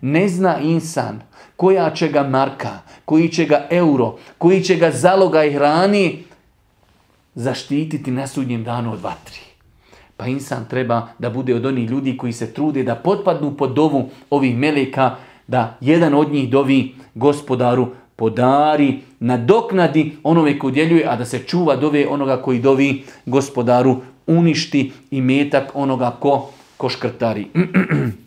[0.00, 1.20] Ne zna insan
[1.56, 6.24] koja će ga marka, koji će ga euro, koji će ga zaloga i hrani
[7.34, 9.45] zaštititi na sudnjem danu od vatri.
[10.16, 14.10] Pa insan treba da bude od onih ljudi koji se trude da potpadnu pod dovu
[14.30, 21.24] ovih meleka, da jedan od njih dovi gospodaru podari, nadoknadi onome koji djeljuje, a da
[21.24, 27.46] se čuva dove onoga koji dovi gospodaru uništi i metak onoga ko, ko škrtari.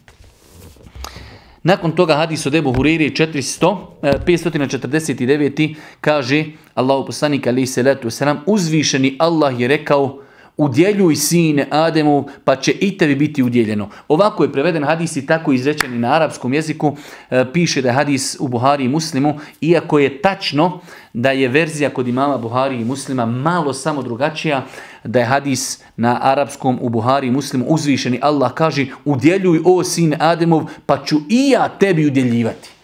[1.63, 5.75] Nakon toga hadis od Ebu Huriri 400, 549.
[6.01, 10.19] kaže Allahu poslanik ali se letu selam uzvišeni Allah je rekao
[10.59, 13.89] udjeljuj sine Ademov, pa će i tebi biti udjeljeno.
[14.07, 16.97] Ovako je preveden hadis i tako izrečeni na arapskom jeziku.
[17.29, 20.79] E, piše da je hadis u Buhari i Muslimu, iako je tačno
[21.13, 24.65] da je verzija kod imama Buhari i Muslima malo samo drugačija,
[25.03, 28.19] da je hadis na arapskom u Buhari i Muslimu uzvišeni.
[28.21, 32.78] Allah kaže, udjeljuj o sin Ademov, pa ću i ja tebi udjeljivati.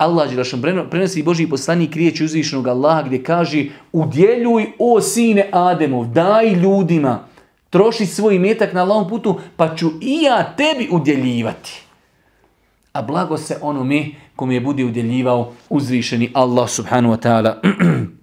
[0.00, 6.52] Allah Đelešan prenosi Božji poslanik riječ uzvišenog Allaha gdje kaže udjeljuj o sine Ademov, daj
[6.52, 7.24] ljudima,
[7.70, 11.82] troši svoj metak na Allahom putu, pa ću i ja tebi udjeljivati.
[12.92, 17.54] A blago se onome kom je budi udjeljivao uzvišeni Allah subhanahu wa ta'ala.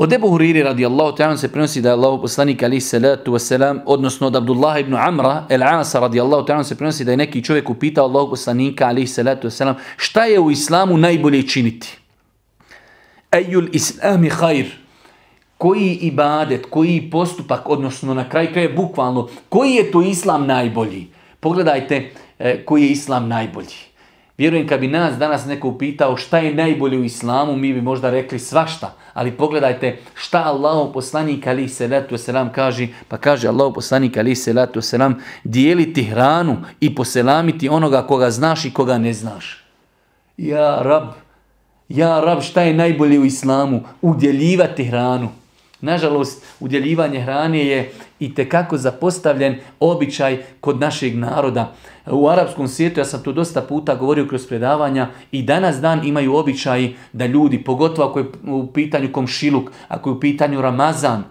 [0.00, 4.26] Od Ebu Huriri radijallahu ta'ala se prenosi da je Allah poslanik ali salatu wasalam, odnosno
[4.26, 8.04] od Abdullah ibn Amra el Asa radijallahu ta'ala se prenosi da je neki čovjek upitao
[8.04, 11.98] Allah poslanika ali salatu wasalam šta je u islamu najbolje činiti?
[13.32, 14.66] Ejul islami khair.
[15.58, 21.06] Koji ibadet, koji postupak, odnosno na kraj kraja bukvalno, koji je to islam najbolji?
[21.40, 23.89] Pogledajte e, koji je islam najbolji.
[24.40, 28.10] Vjerujem kad bi nas danas neko upitao šta je najbolje u islamu, mi bi možda
[28.10, 28.94] rekli svašta.
[29.14, 34.34] Ali pogledajte šta Allah poslanik ali se letu selam kaže, pa kaže Allah poslanik ali
[34.34, 39.64] se letu selam dijeliti hranu i poselamiti onoga koga znaš i koga ne znaš.
[40.36, 41.04] Ja rab,
[41.88, 43.82] ja rab šta je najbolje u islamu?
[44.02, 45.28] Udjeljivati hranu.
[45.80, 51.72] Nažalost, udjeljivanje hrane je i tekako zapostavljen običaj kod našeg naroda.
[52.06, 56.34] U arapskom svijetu, ja sam to dosta puta govorio kroz predavanja, i danas dan imaju
[56.34, 61.24] običaj da ljudi, pogotovo ako je u pitanju komšiluk, ako je u pitanju Ramazan,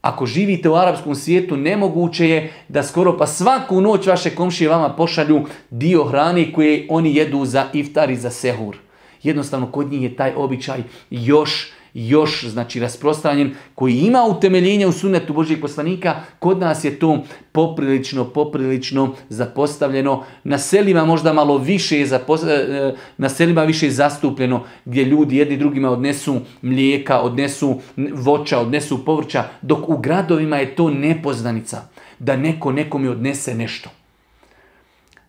[0.00, 4.88] ako živite u arapskom svijetu, nemoguće je da skoro pa svaku noć vaše komšije vama
[4.88, 8.76] pošalju dio hrane koje oni jedu za iftar i za sehur.
[9.22, 15.32] Jednostavno, kod njih je taj običaj još još znači rasprostranjen, koji ima utemeljenje u sunetu
[15.32, 20.24] Božih poslanika, kod nas je to poprilično, poprilično zapostavljeno.
[20.44, 25.56] Na selima možda malo više je e, na selima više je zastupljeno, gdje ljudi jedni
[25.56, 27.80] drugima odnesu mlijeka, odnesu
[28.12, 33.90] voća, odnesu povrća, dok u gradovima je to nepoznanica, da neko nekome odnese nešto.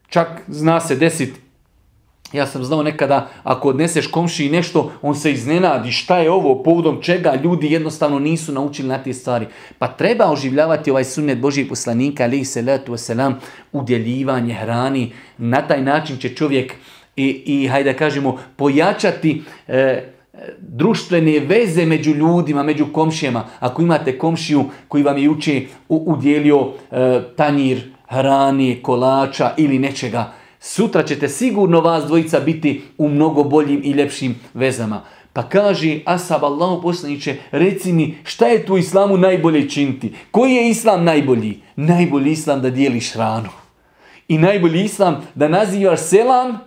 [0.10, 1.47] Čak zna se desiti
[2.34, 7.02] ja sam znao nekada, ako odneseš komši nešto, on se iznenadi šta je ovo, povodom
[7.02, 9.48] čega ljudi jednostavno nisu naučili na te stvari.
[9.80, 13.34] Pa treba oživljavati ovaj sunnet Božih poslanika, ali se letu wasalam,
[13.72, 15.12] udjeljivanje hrani.
[15.38, 16.74] Na taj način će čovjek
[17.16, 20.04] i, i hajde kažemo, pojačati e,
[20.60, 23.46] društvene veze među ljudima, među komšijama.
[23.60, 31.04] Ako imate komšiju koji vam je juče udjelio e, tanjir hrani, kolača ili nečega, Sutra
[31.04, 35.02] ćete sigurno vas dvojica biti u mnogo boljim i ljepšim vezama.
[35.34, 40.14] Pa kaže Asab Allahu poslaniće, reci mi šta je tu islamu najbolje činiti?
[40.32, 41.62] Koji je islam najbolji?
[41.76, 43.50] Najbolji islam da dijeliš hranu.
[44.28, 46.60] I najbolji islam da nazivaš selam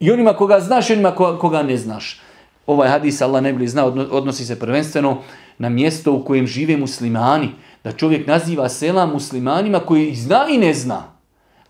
[0.00, 2.20] i onima koga znaš i onima koga ne znaš.
[2.66, 5.22] Ovaj hadis Allah ne bi zna, odnosi se prvenstveno
[5.58, 7.48] na mjesto u kojem žive muslimani.
[7.84, 11.19] Da čovjek naziva selam muslimanima koji zna i ne zna.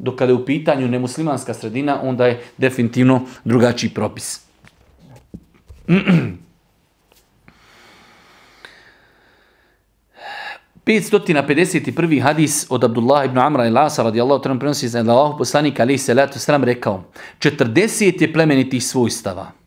[0.00, 4.40] Dok kada je u pitanju nemuslimanska sredina, onda je definitivno drugačiji propis.
[11.94, 16.38] prvi hadis od Abdullah ibn Amra i Lasa radijallahu ta'ala prenosi da Allah poslanik salatu
[16.38, 17.04] sram rekao
[17.38, 19.59] 40 je plemenitih svojstava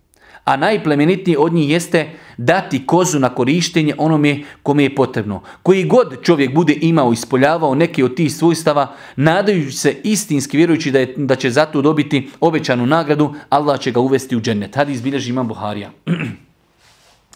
[0.46, 5.42] a najplemenitniji od njih jeste dati kozu na korištenje onome kome je potrebno.
[5.64, 11.00] Koji god čovjek bude imao ispoljavao neke od tih svojstava, nadajući se istinski vjerujući da,
[11.00, 14.76] je, da će zato dobiti obećanu nagradu, Allah će ga uvesti u džennet.
[14.76, 15.92] Hadis bilježi imam Buharija.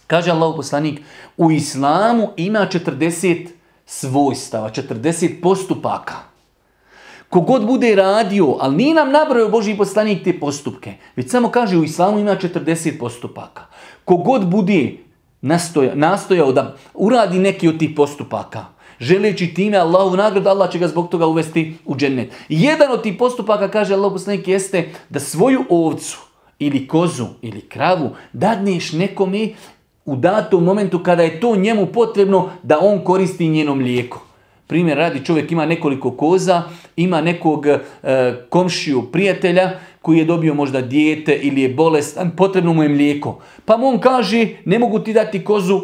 [0.08, 1.00] Kaže Allah poslanik,
[1.38, 3.48] u islamu ima 40
[3.86, 6.37] svojstava, 40 postupaka.
[7.30, 11.84] Kogod bude radio, ali nije nam nabrojao Boži poslanik te postupke, već samo kaže u
[11.84, 13.66] islamu ima 40 postupaka.
[14.06, 14.98] Kogod bude
[15.42, 18.66] nastojao, nastojao da uradi neki od tih postupaka,
[19.00, 22.32] želeći time Allahu nagradu, Allah će ga zbog toga uvesti u džennet.
[22.50, 26.18] Jedan od tih postupaka, kaže Allah poslanik, jeste da svoju ovcu
[26.60, 29.50] ili kozu ili kravu dadneš nekome
[30.06, 34.27] u datom momentu kada je to njemu potrebno da on koristi njeno mlijeko.
[34.68, 36.64] Primjer radi, čovjek ima nekoliko koza,
[36.96, 37.78] ima nekog e,
[38.50, 43.40] komšiju prijatelja koji je dobio možda dijete ili je bolestan, potrebno mu je mlijeko.
[43.66, 45.82] Pa mu on kaže, ne mogu ti dati kozu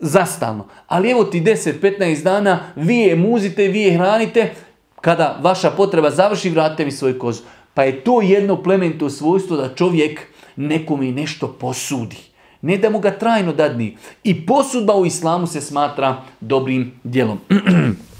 [0.00, 4.50] zastalno, ali evo ti 10-15 dana, vi je muzite, vi je hranite,
[5.00, 7.42] kada vaša potreba završi, vratite mi svoju kozu.
[7.74, 10.20] Pa je to jedno plemento svojstvo da čovjek
[10.56, 12.33] nekome nešto posudi
[12.64, 13.96] ne da mu ga trajno dadni.
[14.24, 17.38] I posudba u islamu se smatra dobrim djelom.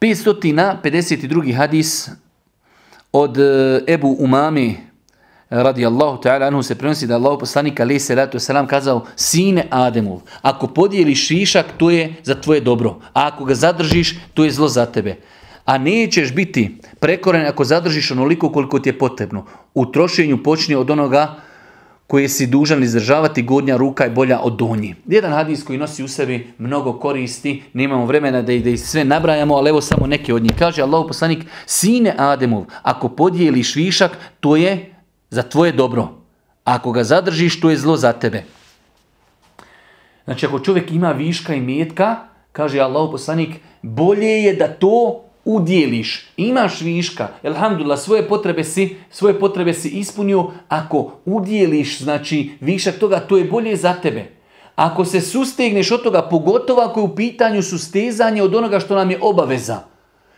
[0.00, 1.54] 552.
[1.54, 2.10] hadis
[3.12, 4.76] od e, Ebu Umami
[5.50, 10.66] radijallahu ta'ala anhu se prenosi da Allah poslanik alaih salatu wasalam kazao sine Ademov, ako
[10.66, 14.86] podijeliš višak to je za tvoje dobro, a ako ga zadržiš to je zlo za
[14.86, 15.16] tebe.
[15.66, 19.44] A nećeš biti prekoren ako zadržiš onoliko koliko ti je potrebno.
[19.74, 21.36] U trošenju počne od onoga
[22.06, 24.94] koje si dužan izdržavati, gornja ruka je bolja od donji.
[25.06, 29.70] Jedan hadis koji nosi u sebi mnogo koristi, nemamo vremena da ih, sve nabrajamo, ali
[29.70, 30.52] evo samo neke od njih.
[30.58, 34.94] Kaže Allah poslanik, sine Ademov, ako podijeliš višak, to je
[35.30, 36.08] za tvoje dobro.
[36.64, 38.44] Ako ga zadržiš, to je zlo za tebe.
[40.24, 42.16] Znači, ako čovjek ima viška i metka,
[42.52, 49.38] kaže Allah poslanik, bolje je da to udjeliš, imaš viška, alhamdulillah, svoje potrebe si, svoje
[49.40, 54.24] potrebe si ispunio, ako udjeliš, znači, višak toga, to je bolje za tebe.
[54.76, 59.10] Ako se sustegneš od toga, pogotovo ako je u pitanju sustezanje od onoga što nam
[59.10, 59.78] je obaveza.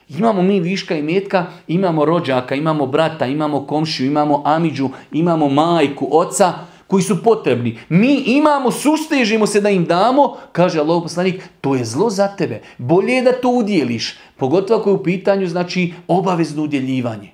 [0.09, 6.09] Imamo mi viška i metka, imamo rođaka, imamo brata, imamo komšiju, imamo amiđu, imamo majku,
[6.11, 6.53] oca,
[6.89, 7.79] koji su potrebni.
[7.89, 12.63] Mi imamo, sustežimo se da im damo, kaže Allah poslanik, to je zlo za tebe.
[12.79, 14.17] Bolje je da to udjeliš.
[14.37, 17.31] Pogotovo ako je u pitanju, znači, obavezno udjeljivanje.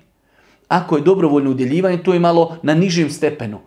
[0.67, 3.59] Ako je dobrovoljno udjeljivanje, to je malo na nižem stepenu.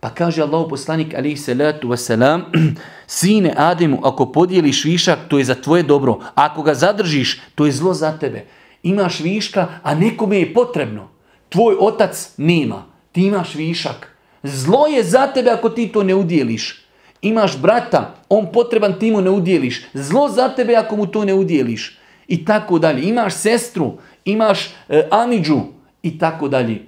[0.00, 2.42] Pa kaže Allah poslanik alaihi salatu wasalam,
[3.06, 6.20] sine Ademu, ako podijeliš višak, to je za tvoje dobro.
[6.34, 8.46] ako ga zadržiš, to je zlo za tebe.
[8.82, 11.08] Imaš viška, a nekome je potrebno.
[11.48, 12.84] Tvoj otac nema.
[13.12, 14.13] Ti imaš višak.
[14.44, 16.84] Zlo je za tebe ako ti to ne udjeliš.
[17.22, 19.86] Imaš brata, on potreban ti mu ne udjeliš.
[19.94, 21.98] Zlo za tebe ako mu to ne udjeliš.
[22.28, 23.08] I tako dalje.
[23.08, 23.92] Imaš sestru,
[24.24, 25.60] imaš e, amiđu
[26.02, 26.82] i tako dalje.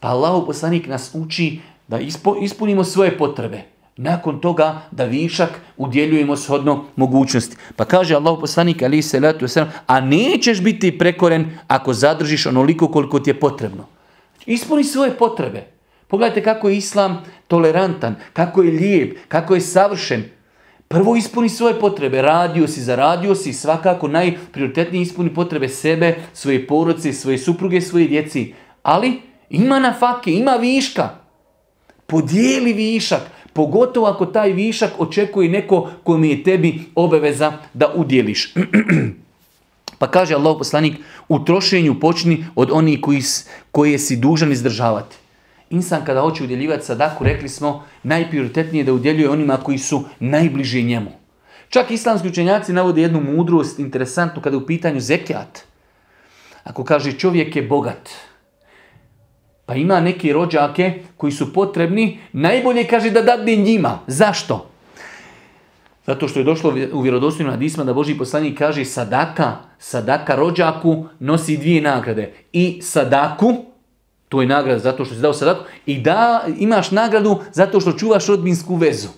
[0.00, 1.98] Pa Allah poslanik nas uči da
[2.42, 3.62] ispunimo svoje potrebe.
[3.96, 7.56] Nakon toga da višak udjeljujemo shodno mogućnosti.
[7.76, 9.46] Pa kaže Allah poslanik ali se letu
[9.86, 13.86] a nećeš biti prekoren ako zadržiš onoliko koliko ti je potrebno.
[14.46, 15.71] Ispuni svoje potrebe.
[16.12, 20.24] Pogledajte kako je Islam tolerantan, kako je lijep, kako je savršen.
[20.88, 27.12] Prvo ispuni svoje potrebe, radio si, zaradio si, svakako najprioritetnije ispuni potrebe sebe, svoje porodice,
[27.12, 28.52] svoje supruge, svoje djeci.
[28.82, 29.20] Ali
[29.50, 31.08] ima na fake, ima viška.
[32.06, 33.22] Podijeli višak,
[33.52, 38.54] pogotovo ako taj višak očekuje neko mi je tebi obaveza da udjeliš.
[40.00, 40.94] pa kaže Allah poslanik,
[41.28, 43.22] u trošenju počni od onih koji,
[43.70, 45.21] koje si dužan izdržavati.
[45.72, 51.10] Insan kada hoće udjeljivati sadaku, rekli smo, najprioritetnije da udjeljuje onima koji su najbliži njemu.
[51.68, 55.64] Čak islamski učenjaci navode jednu mudrost interesantnu kada je u pitanju zekijat.
[56.64, 58.10] Ako kaže čovjek je bogat,
[59.66, 63.98] pa ima neke rođake koji su potrebni, najbolje kaže da dadne njima.
[64.06, 64.68] Zašto?
[66.06, 71.56] Zato što je došlo u vjerodostojnim hadisma da Boži poslanik kaže sadaka, sadaka rođaku nosi
[71.56, 72.32] dvije nagrade.
[72.52, 73.71] I sadaku,
[74.32, 78.26] to je nagrada zato što si dao sadaku i da imaš nagradu zato što čuvaš
[78.26, 79.08] rodbinsku vezu.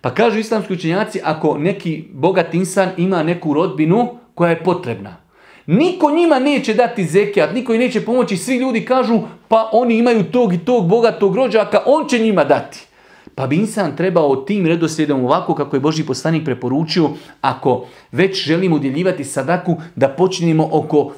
[0.00, 5.16] Pa kažu islamski učenjaci, ako neki bogat insan ima neku rodbinu koja je potrebna,
[5.66, 10.24] niko njima neće dati zekijat, niko im neće pomoći, svi ljudi kažu pa oni imaju
[10.24, 12.86] tog i tog bogatog rođaka, on će njima dati.
[13.34, 18.76] Pa bi insan trebao tim redoslijedom ovako kako je Boži poslanik preporučio, ako već želimo
[18.76, 21.12] udjeljivati sadaku, da počnemo oko,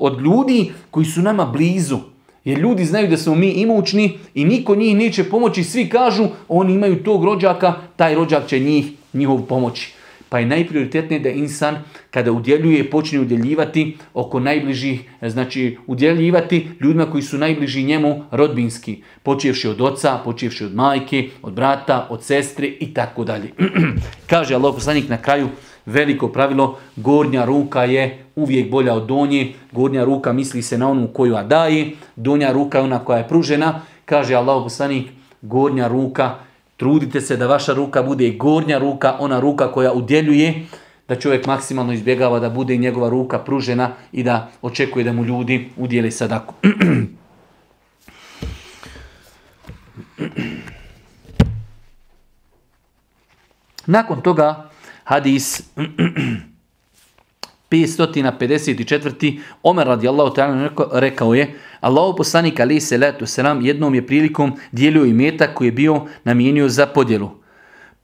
[0.00, 1.98] od ljudi koji su nama blizu.
[2.44, 5.64] Jer ljudi znaju da smo mi imućni i niko njih neće pomoći.
[5.64, 9.93] Svi kažu, oni imaju tog rođaka, taj rođak će njih, njihov pomoći.
[10.34, 11.76] Pa je najprioritetnije da insan
[12.10, 19.02] kada udjeljuje počne udjeljivati oko najbližih, znači udjeljivati ljudima koji su najbliži njemu rodbinski.
[19.22, 23.52] Počevši od oca, počevši od majke, od brata, od sestre i tako dalje.
[24.30, 25.48] Kaže Allah poslanik na kraju
[25.86, 31.06] veliko pravilo, gornja ruka je uvijek bolja od donje, gornja ruka misli se na onu
[31.06, 35.06] koju daje, donja ruka je ona koja je pružena, kaže Allah poslanik,
[35.42, 36.34] gornja ruka
[36.76, 40.66] Trudite se da vaša ruka bude gornja ruka, ona ruka koja udjeljuje,
[41.08, 45.70] da čovjek maksimalno izbjegava da bude njegova ruka pružena i da očekuje da mu ljudi
[45.76, 46.54] udjeli sadaku.
[53.86, 54.70] Nakon toga
[55.04, 55.62] hadis
[57.76, 59.40] 554.
[59.62, 65.04] Omer radijallahu ta'ala rekao je Allahu poslanik ali se letu selam jednom je prilikom dijelio
[65.04, 67.30] i koji je bio namijenio za podjelu.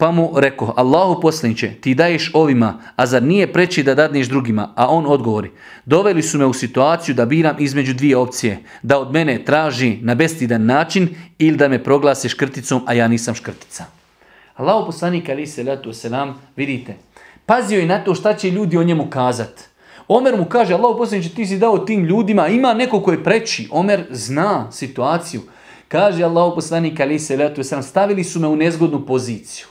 [0.00, 4.72] Pa mu rekao, Allahu poslaniće, ti daješ ovima, a zar nije preći da dadneš drugima?
[4.76, 5.50] A on odgovori,
[5.84, 10.14] doveli su me u situaciju da biram između dvije opcije, da od mene traži na
[10.14, 11.08] bestidan način
[11.38, 13.84] ili da me proglase škrticom, a ja nisam škrtica.
[14.56, 16.96] Allahu poslanik ali se letu selam, vidite,
[17.50, 19.60] pazio je na to šta će ljudi o njemu kazat.
[20.08, 23.68] Omer mu kaže, Allahu poslaniće, ti si dao tim ljudima, ima neko koji preći.
[23.70, 25.42] Omer zna situaciju.
[25.88, 29.66] Kaže Allahu poslanik ali se letu selam, stavili su me u nezgodnu poziciju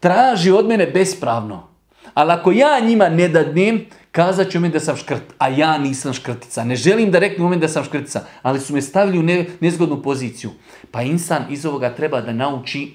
[0.00, 1.68] traži od mene bespravno.
[2.14, 6.12] Ali ako ja njima ne dadnem, kazat ću mi da sam škrt, a ja nisam
[6.12, 6.64] škrtica.
[6.64, 10.50] Ne želim da reknu meni da sam škrtica, ali su me stavili u nezgodnu poziciju.
[10.90, 12.94] Pa insan iz ovoga treba da nauči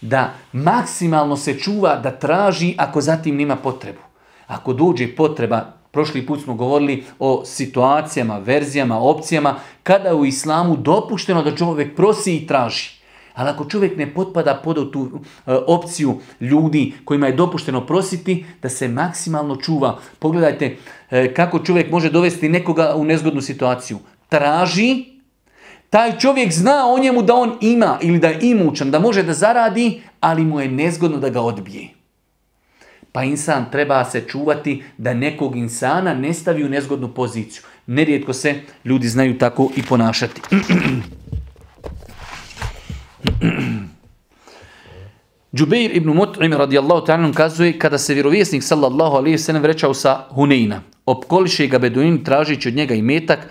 [0.00, 4.00] da maksimalno se čuva, da traži ako zatim nima potrebu.
[4.46, 11.42] Ako dođe potreba, prošli put smo govorili o situacijama, verzijama, opcijama, kada u islamu dopušteno
[11.42, 13.00] da čovjek prosi i traži.
[13.34, 15.10] Ali ako čovjek ne potpada pod tu
[15.46, 19.98] e, opciju ljudi kojima je dopušteno prositi, da se maksimalno čuva.
[20.18, 20.76] Pogledajte
[21.10, 23.98] e, kako čovjek može dovesti nekoga u nezgodnu situaciju.
[24.28, 25.19] Traži,
[25.90, 29.32] taj čovjek zna o njemu da on ima ili da je imućan, da može da
[29.32, 31.88] zaradi, ali mu je nezgodno da ga odbije.
[33.12, 37.62] Pa insan treba se čuvati da nekog insana ne stavi u nezgodnu poziciju.
[37.86, 40.40] Nerijetko se ljudi znaju tako i ponašati.
[45.54, 50.78] Džubeir ibn Mut'im radijallahu ta'ala kazuje kada se vjerovjesnik sallallahu alaihi sallam vrećao sa Huneyna.
[51.06, 53.48] Opkoliše ga Beduin tražići od njega i metak,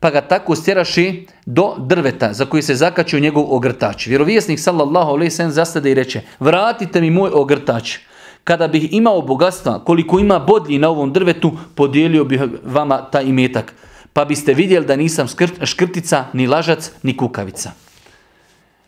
[0.00, 1.12] pa ga tako stjeraše
[1.46, 4.06] do drveta za koji se zakačio njegov ogrtač.
[4.06, 7.98] Vjerovjesnik sallallahu alaihi sallam zastade i reče vratite mi moj ogrtač.
[8.44, 13.74] Kada bih imao bogatstva koliko ima bodlji na ovom drvetu, podijelio bih vama taj imetak.
[14.12, 15.26] Pa biste vidjeli da nisam
[15.64, 17.70] škrtica, ni lažac, ni kukavica.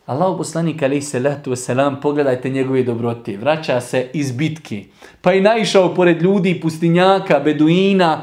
[0.06, 4.84] Allahu poslanik alaih salatu wasalam, pogledajte njegove dobrote, vraća se iz bitke,
[5.20, 8.22] pa je naišao pored ljudi, pustinjaka, beduina,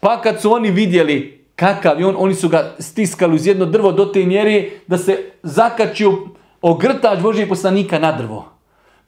[0.00, 3.92] pa kad su oni vidjeli kakav je on, oni su ga stiskali uz jedno drvo
[3.92, 6.18] do te mjere da se zakačio
[6.62, 8.44] ogrtač Božijeg poslanika na drvo.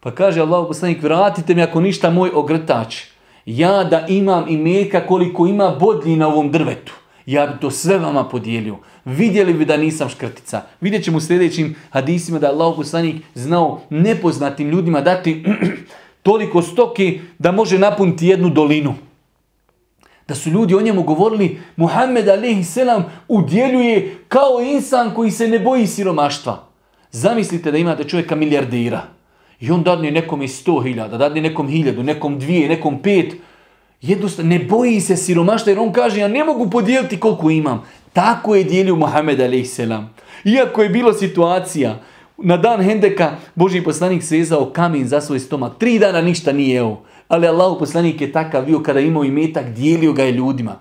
[0.00, 2.96] Pa kaže Allah poslanik, vratite mi ako ništa moj ogrtač.
[3.46, 6.92] Ja da imam i meka koliko ima bodlji na ovom drvetu
[7.26, 8.76] ja bi to sve vama podijelio.
[9.04, 10.62] Vidjeli bi da nisam škrtica.
[10.80, 15.44] Vidjet ćemo u sljedećim hadisima da je Allah poslanik znao nepoznatim ljudima dati
[16.22, 18.94] toliko stoki da može napuniti jednu dolinu.
[20.28, 22.78] Da su ljudi o njemu govorili, Muhammed a.s.
[23.28, 26.64] udjeljuje kao insan koji se ne boji siromaštva.
[27.10, 29.02] Zamislite da imate čovjeka milijardira.
[29.60, 33.34] I on dadne nekom i sto hiljada, dadne nekom hiljadu, nekom dvije, nekom pet.
[34.02, 37.82] Jednostavno, ne boji se siromaštva jer on kaže ja ne mogu podijeliti koliko imam.
[38.12, 39.78] Tako je dijelio Muhammed a.s.
[40.44, 41.98] Iako je bilo situacija,
[42.38, 45.78] na dan Hendeka Boži poslanik svezao kamen za svoj stomak.
[45.78, 46.96] Tri dana ništa nije jeo.
[47.28, 50.76] Ali Allah poslanik je takav bio kada imao i metak, dijelio ga je ljudima.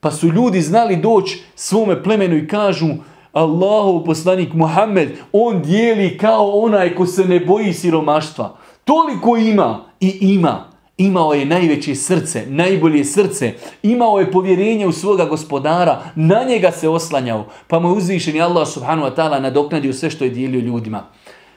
[0.00, 2.86] Pa su ljudi znali doći svome plemenu i kažu
[3.32, 8.56] Allahu poslanik Muhammed, on dijeli kao onaj ko se ne boji siromaštva.
[8.84, 10.64] Toliko ima i ima.
[10.98, 13.52] Imao je najveće srce, najbolje srce.
[13.82, 16.02] Imao je povjerenje u svoga gospodara.
[16.14, 17.46] Na njega se oslanjao.
[17.66, 21.04] Pa mu je uzvišen Allah subhanahu wa ta'ala nadoknadio sve što je dijelio ljudima.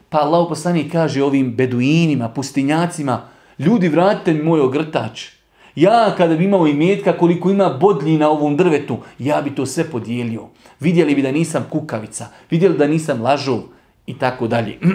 [0.09, 3.21] Pa Allah poslanik kaže ovim beduinima, pustinjacima,
[3.61, 5.27] ljudi vratite mi moj ogrtač.
[5.75, 9.83] Ja kada bi imao imetka koliko ima bodlji na ovom drvetu, ja bi to sve
[9.83, 10.47] podijelio.
[10.79, 13.59] Vidjeli bi da nisam kukavica, vidjeli da nisam lažov
[14.07, 14.77] i tako dalje.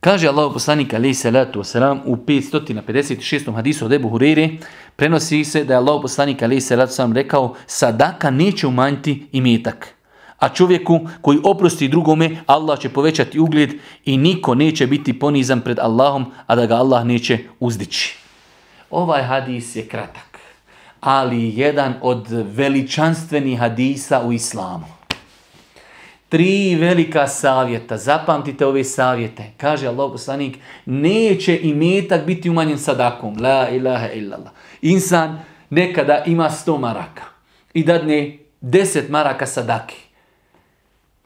[0.00, 3.54] Kaže Allah poslanik alaih salatu wasalam u 556.
[3.54, 4.56] hadisu od Ebu Hureyre
[4.96, 9.97] prenosi se da je Allah poslanik alaih salatu wasalam rekao sadaka neće umanjiti imetak.
[10.38, 13.72] A čovjeku koji oprosti drugome, Allah će povećati ugled
[14.04, 18.16] i niko neće biti ponizan pred Allahom, a da ga Allah neće uzdići.
[18.90, 20.38] Ovaj hadis je kratak,
[21.00, 24.86] ali jedan od veličanstvenih hadisa u islamu.
[26.28, 29.52] Tri velika savjeta, zapamtite ove savjete.
[29.56, 33.36] Kaže Allah poslanik, neće i metak biti umanjen sadakom.
[33.40, 34.52] La ilaha illallah.
[34.82, 37.22] Insan nekada ima sto maraka
[37.74, 40.07] i dadne deset maraka sadaki.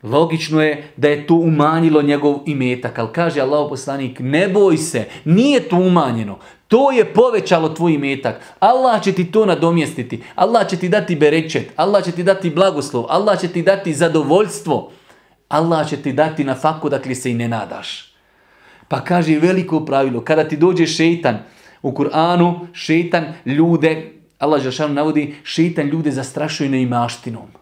[0.03, 5.05] Logično je da je to umanjilo njegov imetak, ali kaže Allah poslanik, ne boj se,
[5.25, 6.39] nije to umanjeno.
[6.69, 8.41] To je povećalo tvoj imetak.
[8.59, 10.23] Allah će ti to nadomjestiti.
[10.35, 11.73] Allah će ti dati berečet.
[11.77, 13.05] Allah će ti dati blagoslov.
[13.09, 14.91] Allah će ti dati zadovoljstvo.
[15.49, 18.15] Allah će ti dati na faku dakle se i ne nadaš.
[18.89, 21.39] Pa kaže veliko pravilo, kada ti dođe šeitan,
[21.83, 27.62] u Kur'anu šeitan ljude, Allah Žešanu navodi, šeitan ljude zastrašuje neimaštinom.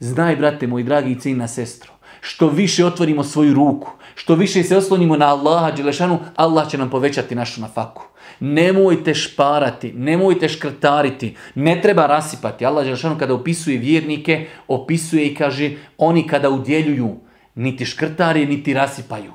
[0.00, 4.76] Znaj, brate moj dragi i cijena sestro, Što više otvorimo svoju ruku, što više se
[4.76, 8.02] oslonimo na Allaha Đelešanu, Allah će nam povećati našu nafaku.
[8.40, 12.66] Nemojte šparati, nemojte škrtariti, ne treba rasipati.
[12.66, 17.16] Allah Đelešanu kada opisuje vjernike, opisuje i kaže oni kada udjeljuju,
[17.54, 19.32] niti škrtari, niti rasipaju.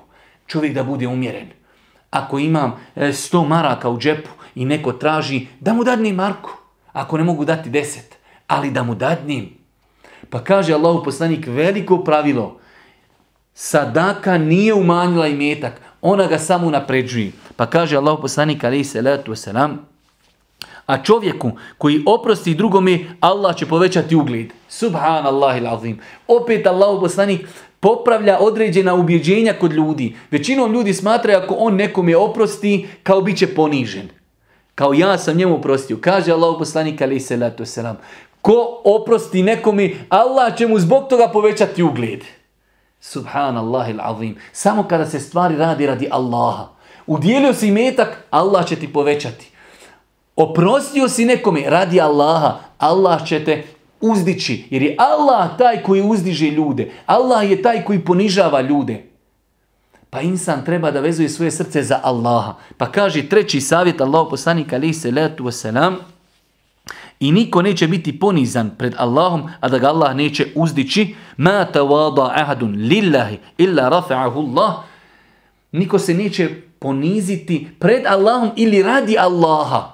[0.48, 1.48] Čovjek da bude umjeren.
[2.10, 6.52] Ako imam 100 e, maraka u džepu i neko traži, da mu dadnim marku.
[6.94, 8.00] Ako ne mogu dati 10,
[8.48, 9.61] ali da mu dadnim.
[10.30, 12.58] Pa kaže Allah poslanik veliko pravilo.
[13.54, 17.32] Sadaka nije umanjila imetak, ona ga samo napređuje.
[17.56, 19.78] Pa kaže Allah poslanik alaihi salatu wasalam,
[20.86, 24.48] a čovjeku koji oprosti drugome, Allah će povećati ugled.
[24.70, 26.00] Subhanallah azim.
[26.28, 27.48] Opet Allah poslanik
[27.80, 30.16] popravlja određena ubjeđenja kod ljudi.
[30.32, 34.10] Većinom ljudi smatraju ako on nekome oprosti, kao bit će ponižen.
[34.76, 35.98] Kao ja sam njemu oprostio.
[36.02, 37.96] Kaže Allah poslanik alaihi salatu wasalam.
[38.42, 42.24] Ko oprosti nekome, Allah će mu zbog toga povećati ugled.
[43.00, 44.36] Subhanallah azim.
[44.52, 46.68] Samo kada se stvari radi radi Allaha.
[47.08, 49.52] Udjelio si metak, Allah će ti povećati.
[50.36, 53.64] Oprostio si nekome radi Allaha, Allah će te
[54.02, 54.68] uzdići.
[54.70, 56.92] Jer je Allah taj koji uzdiže ljude.
[57.06, 59.06] Allah je taj koji ponižava ljude.
[60.10, 62.54] Pa insan treba da vezuje svoje srce za Allaha.
[62.78, 65.96] Pa kaže treći savjet Allah poslanika alaihi salatu wasalam.
[67.22, 71.16] I niko neće biti ponizan pred Allahom, a da ga Allah neće uzdići.
[71.38, 74.74] Ma tawada ahadun lillahi illa rafa'ahu Allah.
[75.72, 76.50] Niko se neće
[76.80, 79.94] poniziti pred Allahom ili radi Allaha,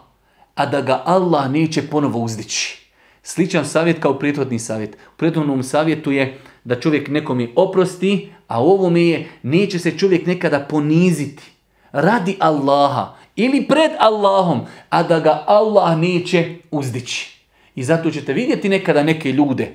[0.55, 2.87] a da ga Allah neće ponovo uzdići.
[3.23, 4.95] Sličan savjet kao prethodni savjet.
[4.95, 10.25] U prethodnom savjetu je da čovjek nekom oprosti, a u ovome je neće se čovjek
[10.25, 11.43] nekada poniziti.
[11.91, 17.37] Radi Allaha ili pred Allahom, a da ga Allah neće uzdići.
[17.75, 19.71] I zato ćete vidjeti nekada neke ljude.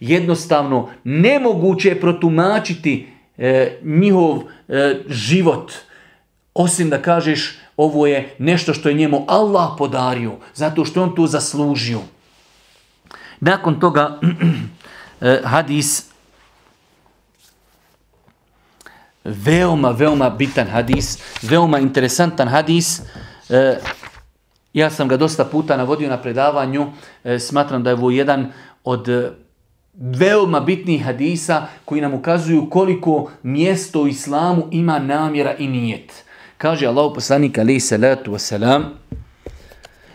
[0.00, 3.08] Jednostavno, nemoguće je protumačiti
[3.38, 4.38] e, njihov
[4.68, 5.72] e, život.
[6.54, 11.26] Osim da kažeš ovo je nešto što je njemu Allah podario, zato što on to
[11.26, 12.00] zaslužio.
[13.40, 14.20] Nakon toga
[15.20, 16.05] e, hadis
[19.26, 23.00] veoma, veoma bitan hadis, veoma interesantan hadis.
[23.50, 23.78] E,
[24.72, 26.86] ja sam ga dosta puta navodio na predavanju,
[27.24, 28.52] e, smatram da je ovo jedan
[28.84, 29.08] od
[29.94, 36.24] veoma bitnih hadisa koji nam ukazuju koliko mjesto u islamu ima namjera i nijet.
[36.58, 38.82] Kaže Allah poslanik alaih salatu wasalam,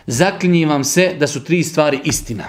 [0.06, 2.44] zaklinjem vam se da su tri stvari istina.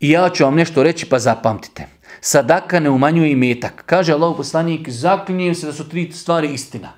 [0.00, 1.86] I ja ću vam nešto reći pa zapamtite.
[2.24, 3.82] Sadaka ne umanjuje i metak.
[3.86, 6.92] Kaže Allah poslanik, zaklinjem se da su tri stvari istina.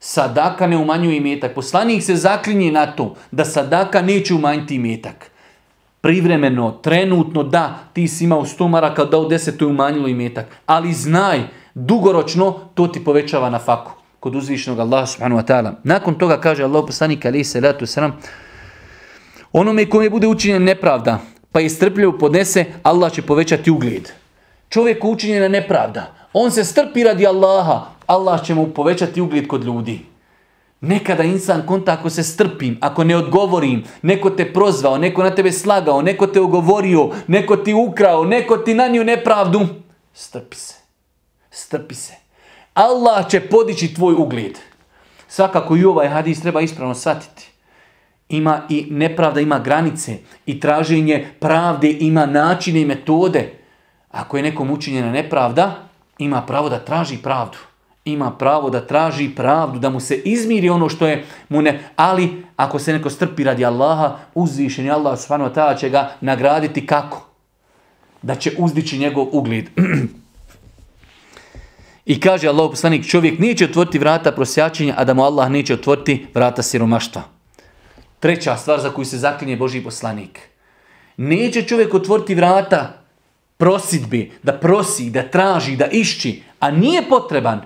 [0.00, 1.54] Sadaka ne umanjuje i metak.
[1.54, 5.30] Poslanik se zaklinje na to da sadaka neće umanjiti i metak.
[6.00, 10.14] Privremeno, trenutno, da, ti si imao 100 maraka, da u 10 to je umanjilo i
[10.14, 10.46] metak.
[10.66, 11.40] Ali znaj,
[11.74, 15.72] dugoročno to ti povećava na faku kod uzvišenog Allaha subhanahu wa ta'ala.
[15.84, 18.10] Nakon toga kaže Allah poslanik alaihi salatu wasalam,
[19.52, 21.18] onome kome bude učinjen nepravda,
[21.52, 24.21] pa je strpljivo podnese, Allah će povećati ugled.
[24.72, 30.00] Čovjek učinjena nepravda, on se strpi radi Allaha, Allah će mu povećati ugled kod ljudi.
[30.80, 35.52] Nekada insan konta ako se strpim, ako ne odgovorim, neko te prozvao, neko na tebe
[35.52, 39.60] slagao, neko te ogovorio, neko ti ukrao, neko ti nanio nepravdu,
[40.14, 40.74] strpi se.
[41.50, 42.14] Strpi se.
[42.74, 44.58] Allah će podići tvoj ugled.
[45.28, 47.50] Svakako i ovaj hadis treba ispravno shvatiti.
[48.28, 53.61] Ima i nepravda, ima granice i traženje pravde ima načine i metode.
[54.12, 55.88] Ako je nekom učinjena nepravda,
[56.18, 57.58] ima pravo da traži pravdu.
[58.04, 61.80] Ima pravo da traži pravdu, da mu se izmiri ono što je mu ne...
[61.96, 67.26] Ali ako se neko strpi radi Allaha, uzvišeni Allah wa će ga nagraditi kako?
[68.22, 69.68] Da će uzdići njegov ugled.
[72.06, 76.26] I kaže Allah poslanik, čovjek neće otvoriti vrata prosjačenja, a da mu Allah neće otvoriti
[76.34, 77.22] vrata siromaštva.
[78.20, 80.40] Treća stvar za koju se zaklinje Boži poslanik.
[81.16, 83.01] Neće čovjek otvoriti vrata
[83.62, 87.60] prosidbi, da prosi, da traži, da išći, a nije potreban,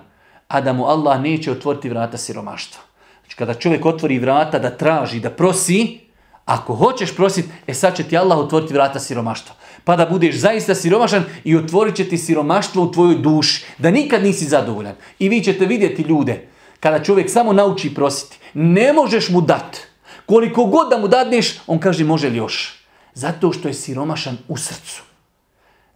[0.49, 2.83] a da mu Allah neće otvoriti vrata siromaštva.
[3.21, 6.01] Znači kada čovjek otvori vrata da traži, da prosi,
[6.45, 9.55] ako hoćeš prositi, e sad će ti Allah otvoriti vrata siromaštva
[9.87, 14.23] pa da budeš zaista siromašan i otvorit će ti siromaštvo u tvojoj duši, da nikad
[14.23, 14.95] nisi zadovoljan.
[15.19, 16.49] I vi ćete vidjeti ljude,
[16.81, 19.79] kada čovjek samo nauči prositi, ne možeš mu dat.
[20.27, 22.85] Koliko god da mu dadneš, on kaže može li još.
[23.15, 25.06] Zato što je siromašan u srcu.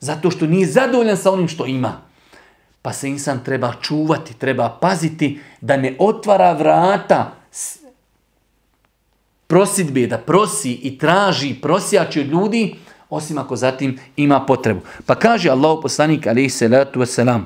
[0.00, 2.00] Zato što nije zadovoljan sa onim što ima.
[2.82, 7.32] Pa se insan treba čuvati, treba paziti da ne otvara vrata
[9.46, 12.76] prosidbe, da prosi i traži prosjači od ljudi,
[13.10, 14.80] osim ako zatim ima potrebu.
[15.06, 17.40] Pa kaže Allah poslanik alaihi salatu wasalam,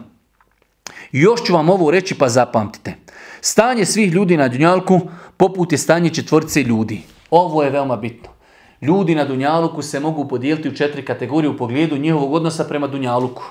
[1.13, 2.95] još ću vam ovo reći pa zapamtite.
[3.41, 5.01] Stanje svih ljudi na Dunjalku
[5.37, 7.03] poput je stanje četvorce ljudi.
[7.31, 8.34] Ovo je veoma bitno.
[8.81, 13.43] Ljudi na Dunjaluku se mogu podijeliti u četiri kategorije u pogledu njihovog odnosa prema Dunjaluku.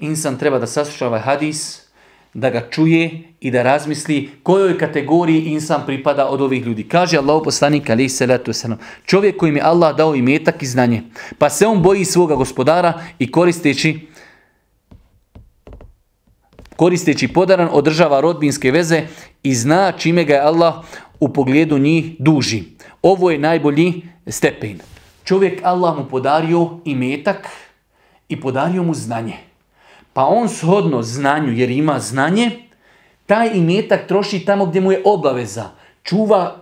[0.00, 1.86] Insan treba da sasluša ovaj hadis,
[2.34, 6.88] da ga čuje i da razmisli kojoj kategoriji insan pripada od ovih ljudi.
[6.88, 11.02] Kaže Allah poslanik alaih salatu wasalam, čovjek kojim je Allah dao i metak i znanje,
[11.38, 14.00] pa se on boji svoga gospodara i koristeći
[16.76, 19.02] koristeći podaran održava rodbinske veze
[19.42, 20.74] i zna čime ga je Allah
[21.20, 22.62] u pogledu njih duži.
[23.02, 24.80] Ovo je najbolji stepen.
[25.24, 27.48] Čovjek Allah mu podario i metak
[28.28, 29.36] i podario mu znanje.
[30.12, 32.50] Pa on shodno znanju, jer ima znanje,
[33.26, 35.64] taj imetak troši tamo gdje mu je obaveza.
[36.02, 36.56] Čuva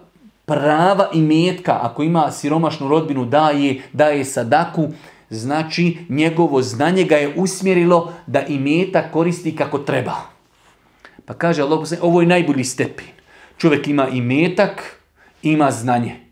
[0.45, 4.89] prava imetka, ako ima siromašnu rodbinu, daje, daje sadaku,
[5.31, 10.17] znači njegovo znanje ga je usmjerilo da imetak koristi kako treba.
[11.25, 13.07] Pa kaže Allah, ovo je najbolji stepen.
[13.59, 15.01] Čovjek ima imetak,
[15.43, 16.24] ima znanje.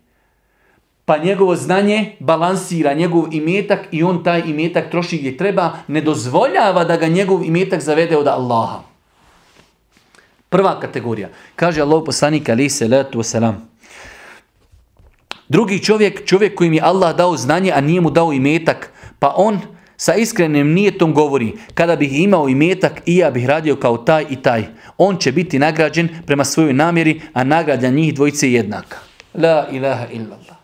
[1.05, 6.83] Pa njegovo znanje balansira njegov imetak i on taj imetak troši gdje treba, ne dozvoljava
[6.83, 8.79] da ga njegov imetak zavede od Allaha.
[10.49, 11.29] Prva kategorija.
[11.55, 13.21] Kaže Allah poslanik ali se letu.
[15.49, 19.59] Drugi čovjek, čovjek kojim je Allah dao znanje, a nije mu dao imetak, pa on
[19.97, 24.35] sa iskrenim nijetom govori, kada bih imao imetak i ja bih radio kao taj i
[24.35, 24.65] taj,
[24.97, 28.97] on će biti nagrađen prema svojoj namjeri, a nagrada njih dvojice je jednaka.
[29.33, 30.62] La ilaha illallah.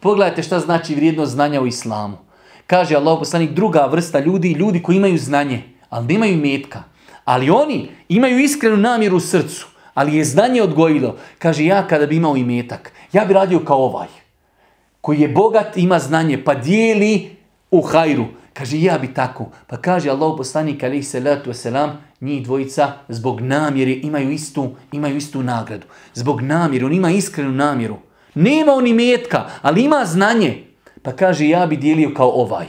[0.00, 2.18] Pogledajte šta znači vrijednost znanja u islamu.
[2.66, 6.82] Kaže Allah poslanik druga vrsta ljudi, ljudi koji imaju znanje, ali nemaju imetka.
[7.24, 11.16] Ali oni imaju iskrenu namjeru u srcu, ali je znanje odgojilo.
[11.38, 14.08] Kaže ja kada bi imao imetak, ja bi radio kao ovaj,
[15.00, 17.36] koji je bogat, ima znanje, pa dijeli
[17.70, 18.26] u hajru.
[18.52, 19.50] Kaže, ja bi tako.
[19.66, 21.90] Pa kaže Allah poslanik alaihi salatu wasalam,
[22.20, 25.86] njih dvojica zbog namjere imaju istu, imaju istu nagradu.
[26.14, 27.96] Zbog namjere, on ima iskrenu namjeru.
[28.36, 30.64] Nema on metka, ali ima znanje.
[31.02, 32.66] Pa kaže, ja bi dijelio kao ovaj.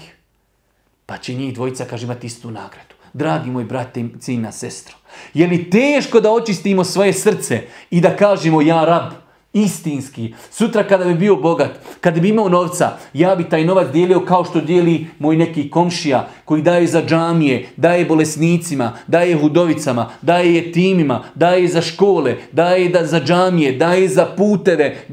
[1.06, 2.96] Pa će njih dvojica, kaže, imati istu nagradu.
[3.14, 4.96] Dragi moj brate i cina sestro,
[5.34, 9.12] je li teško da očistimo svoje srce i da kažemo ja rab,
[9.54, 10.34] istinski.
[10.52, 14.46] Sutra kada bi bio bogat, kada bi imao novca, ja bi taj novac dijelio kao
[14.46, 21.24] što dijeli moj neki komšija koji daje za džamije, daje bolesnicima, daje hudovicama, daje timima,
[21.36, 25.08] daje za škole, daje za džamije, daje za puteve.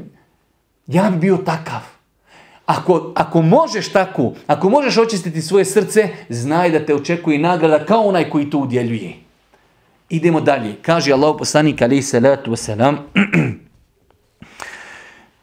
[0.87, 1.81] Ja bi bio takav.
[2.65, 8.01] Ako, ako možeš tako, ako možeš očistiti svoje srce, znaj da te očekuje nagrada kao
[8.01, 9.13] onaj koji to udjeljuje.
[10.09, 10.75] Idemo dalje.
[10.81, 12.95] Kaže Allah poslanik alaihi salatu wasalam,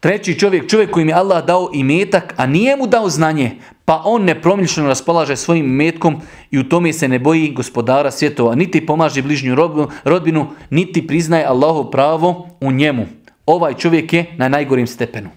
[0.03, 3.51] Treći čovjek, čovjek kojim je Allah dao i metak, a nije mu dao znanje,
[3.84, 6.20] pa on nepromišljeno raspolaže svojim metkom
[6.51, 9.57] i u tome se ne boji gospodara svjetova, niti pomaže bližnju
[10.05, 13.07] rodbinu, niti priznaje Allahov pravo u njemu.
[13.47, 15.30] Ovaj čovjek je na najgorim stepenu.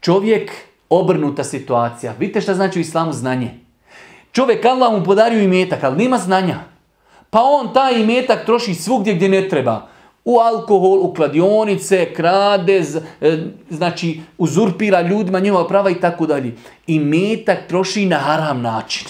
[0.00, 0.50] Čovjek,
[0.88, 2.14] obrnuta situacija.
[2.18, 3.50] Vidite šta znači u islamu znanje.
[4.32, 6.58] Čovjek Allah mu podario imetak, ali nema znanja.
[7.30, 9.88] Pa on taj imetak troši svugdje gdje ne treba
[10.24, 12.82] u alkohol, u kladionice, krade,
[13.20, 13.38] e,
[13.70, 16.52] znači uzurpira ljudima njihova prava i tako dalje.
[16.86, 19.06] I metak troši na haram način.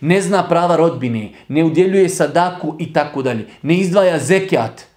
[0.00, 3.46] Ne zna prava rodbine, ne udjeljuje sadaku i tako dalje.
[3.62, 4.87] Ne izdvaja zekijat.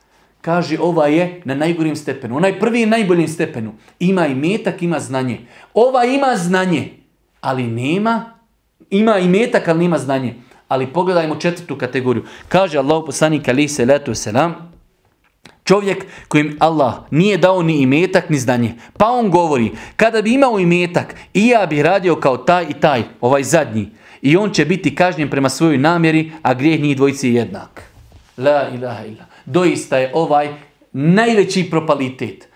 [0.42, 2.38] Kaže ova je na najgorim stepenu.
[2.38, 3.74] Onaj prvi je najboljim stepenu.
[4.00, 5.40] Ima i metak, ima znanje.
[5.74, 6.90] Ova ima znanje,
[7.42, 8.34] ali nema,
[8.90, 10.36] ima i metak, ali nema znanje.
[10.68, 12.24] Ali pogledajmo četvrtu kategoriju.
[12.48, 14.72] Kaže Allah poslanik ali se letu selam,
[15.64, 18.74] Čovjek kojim Allah nije dao ni imetak ni znanje.
[18.98, 23.04] Pa on govori, kada bi imao imetak i ja bih radio kao taj i taj,
[23.22, 23.90] ovaj zadnji,
[24.22, 27.82] i on će biti kažnjen prema svojoj namjeri, a grijeh njih dvojici je jednak.
[28.38, 29.31] La ilaha illa.
[29.52, 30.50] Doista je ovaj
[30.92, 32.48] najveći propalitet.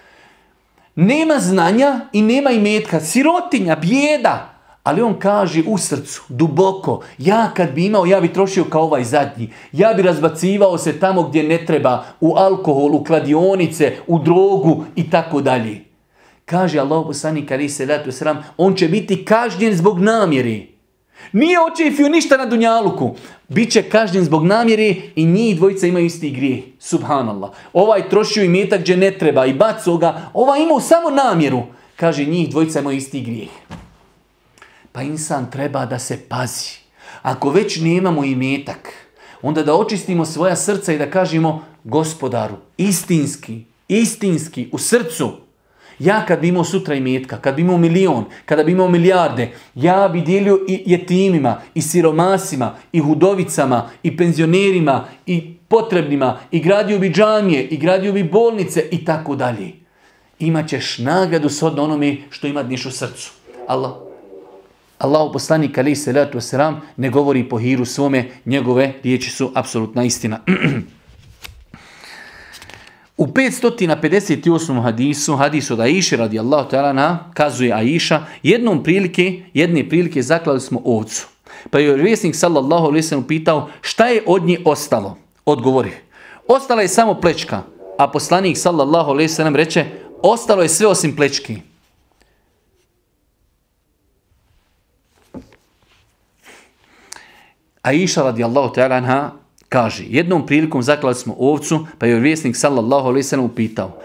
[0.96, 3.00] Nema znanja i nema imetka.
[3.00, 4.52] Sirotinja, bijeda.
[4.84, 9.04] Ali on kaže u srcu, duboko, ja kad bi imao, ja bi trošio kao ovaj
[9.04, 9.50] zadnji.
[9.72, 15.10] Ja bi razbacivao se tamo gdje ne treba, u alkohol, u kladionice, u drogu i
[15.10, 15.82] tako dalje.
[16.46, 17.88] Kaže Allah poslanik ali se
[18.58, 20.75] on će biti kažnjen zbog namjeri.
[21.32, 23.16] Nije očefio ništa na Dunjaluku.
[23.48, 26.64] Biće kažnjen zbog namjeri i njih dvojica imaju isti grijeh.
[26.80, 27.52] Subhanallah.
[27.74, 30.22] Ovaj trošio i metak gdje ne treba i bacio ga.
[30.34, 31.64] Ovaj imao samo namjeru.
[31.96, 33.50] Kaže njih dvojica imaju isti grijeh.
[34.92, 36.86] Pa insan treba da se pazi.
[37.22, 38.94] Ako već nemamo imetak,
[39.42, 45.32] onda da očistimo svoja srca i da kažemo gospodaru, istinski, istinski, u srcu,
[46.00, 50.10] Ja kad bi imao sutra imetka, kad bi imao milion, kada bi imao milijarde, ja
[50.14, 57.10] bi dijelio i jetimima, i siromasima, i hudovicama, i penzionerima, i potrebnima, i gradio bi
[57.10, 59.72] džamije, i gradio bi bolnice, i tako dalje.
[60.40, 63.32] Imaćeš nagradu shodno onome što imaš u srcu.
[63.68, 63.92] Allah,
[64.98, 70.04] Allahu poslanik ali se letu selam ne govori po hiru svome, njegove riječi su apsolutna
[70.04, 70.40] istina.
[73.18, 74.82] U 558.
[74.82, 81.28] hadisu, hadisu od Aisha radijallahu ta'ala kazuje Aisha, jednom prilike, jedne prilike zaklali smo ovcu.
[81.70, 85.18] Pa je vjesnik sallallahu alaihi sallam pitao šta je od nje ostalo?
[85.46, 85.92] Odgovori,
[86.48, 87.64] ostala je samo plečka,
[87.98, 89.86] a poslanik sallallahu alaihi sallam reče,
[90.24, 91.58] ostalo je sve osim plečki.
[97.82, 99.32] Aisha radijallahu ta'ala
[99.70, 103.98] kaže, jednom prilikom zaklali smo ovcu, pa je vjesnik sallallahu alaihi sallam upitao,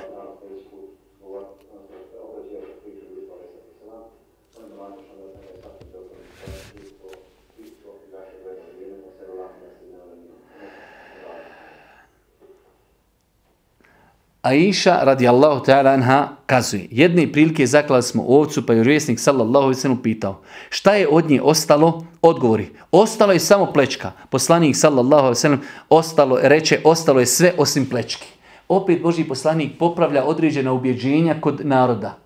[14.43, 20.03] Aisha radijallahu ta'ala anha kazuje, jedne prilike zaklali smo ovcu, pa je vjesnik sallallahu alaihi
[20.03, 22.05] pitao, šta je od nje ostalo?
[22.23, 24.13] Odgovori, ostalo je samo plečka.
[24.31, 28.27] Poslanik sallallahu alaihi ostalo, reče, ostalo je sve osim plečki.
[28.69, 32.19] Opet Boži poslanik popravlja određena ubjeđenja kod naroda.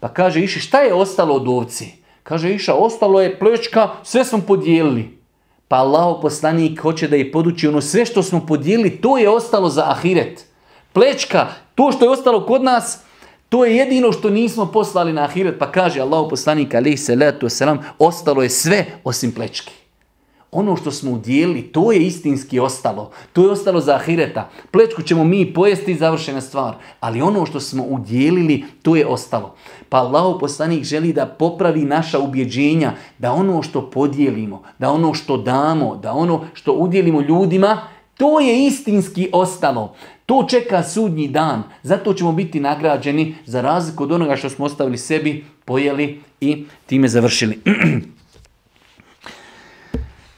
[0.00, 1.92] Pa kaže Iša, šta je ostalo od ovci?
[2.22, 5.18] Kaže Iša, ostalo je plečka, sve smo podijelili.
[5.68, 9.68] Pa Allah poslanik hoće da je poduči ono sve što smo podijelili, to je ostalo
[9.68, 10.51] za ahiret.
[10.92, 12.98] Plečka, to što je ostalo kod nas,
[13.48, 15.58] to je jedino što nismo poslali na ahiret.
[15.58, 19.72] Pa kaže Allah poslanik alaih salatu wasalam, ostalo je sve osim plečki.
[20.52, 23.10] Ono što smo udijeli, to je istinski ostalo.
[23.32, 24.50] To je ostalo za ahireta.
[24.70, 26.74] Plečku ćemo mi pojesti završena stvar.
[27.00, 29.54] Ali ono što smo udjelili, to je ostalo.
[29.88, 35.36] Pa Allah poslanik želi da popravi naša ubjeđenja, da ono što podijelimo, da ono što
[35.36, 37.80] damo, da ono što udjelimo ljudima,
[38.14, 39.94] to je istinski ostalo.
[40.26, 41.62] To čeka sudnji dan.
[41.82, 47.08] Zato ćemo biti nagrađeni za razliku od onoga što smo ostavili sebi, pojeli i time
[47.08, 47.58] završili.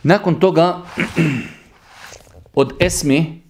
[0.03, 0.79] Nakon toga
[2.55, 3.43] od Esmi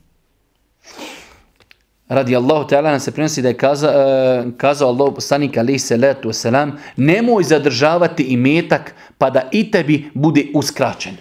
[2.09, 6.29] radi Allahu Teala nam se prenosi da je kaza, uh, kazao Allah poslanik alaihi salatu
[6.29, 11.17] wasalam nemoj zadržavati imetak pa da i tebi bude uskraćen.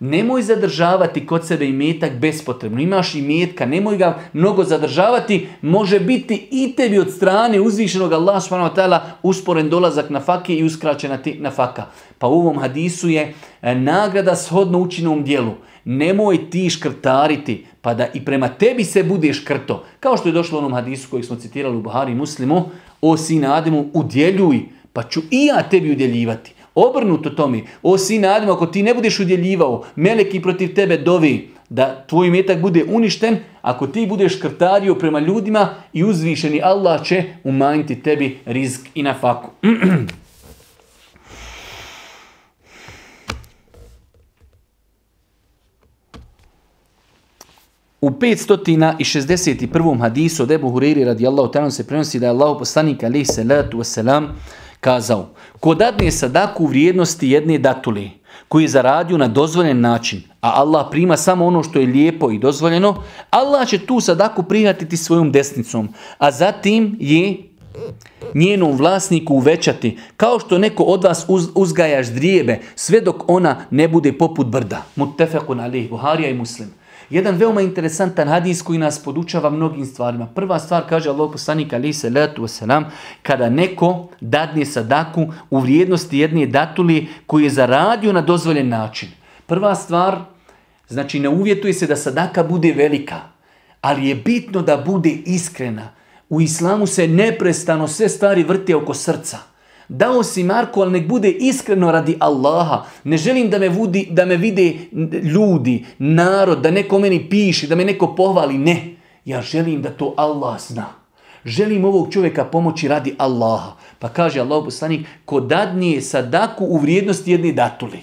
[0.00, 2.80] Nemoj zadržavati kod sebe imetak bespotrebno.
[2.80, 5.48] Imaš imetka, nemoj ga mnogo zadržavati.
[5.62, 11.16] Može biti i tebi od strane uzvišenog Allah subhanahu usporen dolazak na fake i uskraćena
[11.16, 11.84] ti na faka.
[12.18, 15.52] Pa u ovom hadisu je e, nagrada shodno učinom dijelu.
[15.84, 19.84] Nemoj ti škrtariti, pa da i prema tebi se bude škrto.
[20.00, 22.64] Kao što je došlo u onom hadisu koji smo citirali u Buhari Muslimu,
[23.00, 24.60] o sine Ademu, udjeljuj,
[24.92, 26.53] pa ću i ja tebi udjeljivati.
[26.74, 27.64] Obrnuto to mi.
[27.82, 32.60] O sine Adem, ako ti ne budeš udjeljivao, meleki protiv tebe dovi da tvoj metak
[32.60, 38.86] bude uništen, ako ti budeš krtario prema ljudima i uzvišeni Allah će umanjiti tebi rizk
[38.94, 39.50] i na faku.
[48.04, 50.00] U 561.
[50.00, 54.28] hadisu od Ebu Huriri radijallahu ta'ala se prenosi da je Allah poslanik alaihi salatu wasalam
[54.84, 55.28] kazao,
[55.60, 58.10] ko dadne sadaku u vrijednosti jedne datule,
[58.48, 62.38] koji je zaradio na dozvoljen način, a Allah prima samo ono što je lijepo i
[62.38, 67.36] dozvoljeno, Allah će tu sadaku prihvatiti svojom desnicom, a zatim je
[68.34, 73.88] njenom vlasniku uvećati, kao što neko od vas uz, uzgaja ždrijebe, sve dok ona ne
[73.88, 74.82] bude poput brda.
[74.96, 76.83] Muttefekun alih, Buharija i Muslim.
[77.10, 80.26] Jedan veoma interesantan hadis koji nas podučava mnogim stvarima.
[80.26, 82.46] Prva stvar kaže Allah poslanik ali se letu
[83.22, 89.08] kada neko dadne sadaku u vrijednosti jedne datuli koji je zaradio na dozvoljen način.
[89.46, 90.18] Prva stvar,
[90.88, 93.20] znači ne uvjetuje se da sadaka bude velika,
[93.80, 95.88] ali je bitno da bude iskrena.
[96.28, 99.53] U islamu se neprestano sve stvari vrti oko srca.
[99.88, 102.84] Dao si Marko, ali nek bude iskreno radi Allaha.
[103.04, 104.72] Ne želim da me, vudi, da me vide
[105.22, 108.58] ljudi, narod, da neko meni piše, da me neko pohvali.
[108.58, 110.86] Ne, ja želim da to Allah zna.
[111.44, 113.72] Želim ovog čovjeka pomoći radi Allaha.
[113.98, 118.00] Pa kaže Allah poslanik, ko dadnije sadaku u vrijednosti jedne datuli.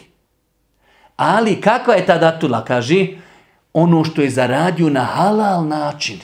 [1.15, 2.65] Ali kakva je ta datula?
[2.65, 3.07] Kaže,
[3.73, 6.19] ono što je zaradio na halal način.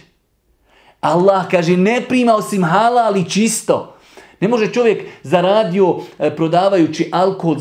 [1.01, 3.96] Allah kaže, ne prima osim halal i čisto.
[4.39, 7.57] Ne može čovjek zaradio e, prodavajući alkohol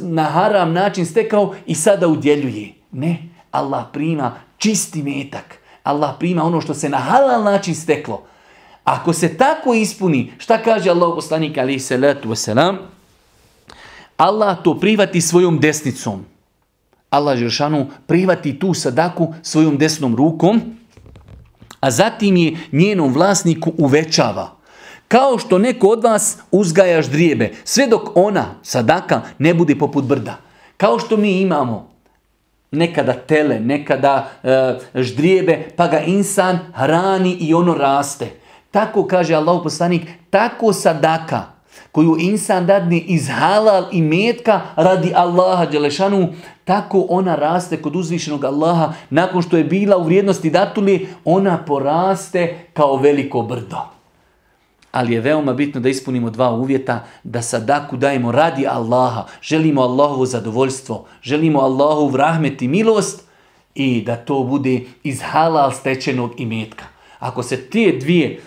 [0.00, 2.72] na haram način stekao i sada udjeljuje.
[2.92, 3.18] Ne,
[3.50, 5.58] Allah prima čisti metak.
[5.82, 8.22] Allah prima ono što se na halal način steklo.
[8.84, 12.76] Ako se tako ispuni, šta kaže Allah poslanik ali salatu wasalam?
[14.16, 16.24] Allah to prihvati svojom desnicom.
[17.10, 20.60] Allah Žešanu prihvati tu sadaku svojom desnom rukom,
[21.80, 24.56] a zatim je njenom vlasniku uvećava.
[25.08, 30.36] Kao što neko od vas uzgaja ždrijebe, sve dok ona, sadaka, ne bude poput brda.
[30.76, 31.90] Kao što mi imamo
[32.70, 38.30] nekada tele, nekada e, ždrijebe, pa ga insan hrani i ono raste.
[38.70, 41.54] Tako kaže Allah poslanik, tako sadaka
[41.92, 46.28] koju insan dadne iz halal i metka radi Allaha Đelešanu,
[46.64, 48.92] tako ona raste kod uzvišenog Allaha.
[49.10, 53.93] Nakon što je bila u vrijednosti datuli, ona poraste kao veliko brdo.
[54.94, 60.26] Ali je veoma bitno da ispunimo dva uvjeta, da sadaku dajemo radi Allaha, želimo Allahovo
[60.26, 63.24] zadovoljstvo, želimo Allahu rahmet i milost
[63.74, 66.84] i da to bude iz halal stečenog imetka.
[67.18, 68.40] Ako se te dvije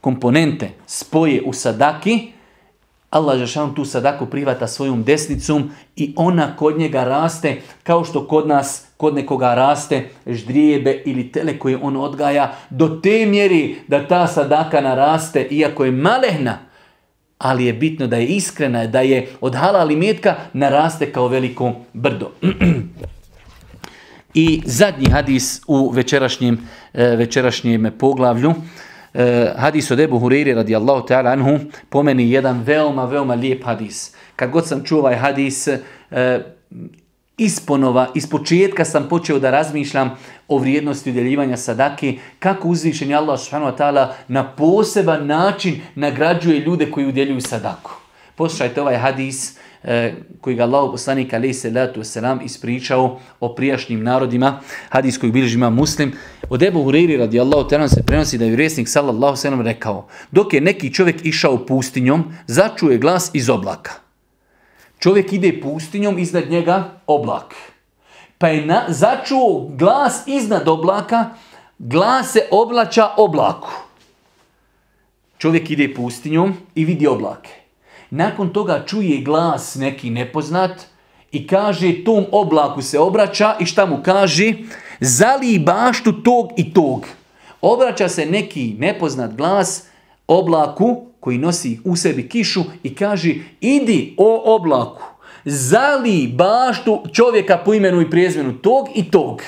[0.00, 2.32] komponente spoje u sadaki,
[3.10, 8.48] Allah Žešan tu sadaku privata svojom desnicom i ona kod njega raste kao što kod
[8.48, 14.26] nas, kod nekoga raste ždrijebe ili tele koje on odgaja do te mjeri da ta
[14.26, 16.58] sadaka naraste iako je malehna,
[17.38, 22.30] ali je bitno da je iskrena, da je od halal metka naraste kao veliko brdo.
[24.34, 26.58] I zadnji hadis u večerašnjem,
[26.92, 28.87] e, večerašnjem poglavlju, Eh,
[29.56, 34.14] hadis od Ebu Hureyri radijallahu ta'ala anhu, po meni jedan veoma, veoma lijep hadis.
[34.36, 35.76] Kad god sam čuo ovaj hadis, uh,
[37.38, 43.40] isponova, iz početka sam počeo da razmišljam o vrijednosti udjeljivanja sadake, kako uzvišen je Allah
[43.40, 43.76] subhanahu
[44.28, 47.90] na poseban način nagrađuje ljude koji udjeljuju sadaku.
[48.34, 49.58] Poslušajte ovaj hadis,
[50.40, 55.70] koji ga Allah poslanik alaih salatu wasalam ispričao o prijašnjim narodima, hadis koji bilježi ima
[55.70, 56.12] muslim.
[56.50, 60.60] Od Ebu Hureyri radijallahu ta'ala se prenosi da je vjesnik sallallahu sallam rekao, dok je
[60.60, 63.92] neki čovjek išao pustinjom, začuje glas iz oblaka.
[64.98, 67.54] Čovjek ide pustinjom, iznad njega oblak.
[68.38, 71.30] Pa je na, začuo glas iznad oblaka,
[71.78, 73.70] glas se oblača oblaku.
[75.38, 77.57] Čovjek ide pustinjom i vidi oblake.
[78.10, 80.70] Nakon toga čuje glas neki nepoznat
[81.32, 84.52] i kaže tom oblaku se obraća i šta mu kaže?
[85.00, 87.06] Zali baštu tog i tog.
[87.60, 89.84] Obraća se neki nepoznat glas
[90.26, 95.02] oblaku koji nosi u sebi kišu i kaže idi o oblaku,
[95.44, 99.42] zali baštu čovjeka po imenu i prijezmenu tog i tog.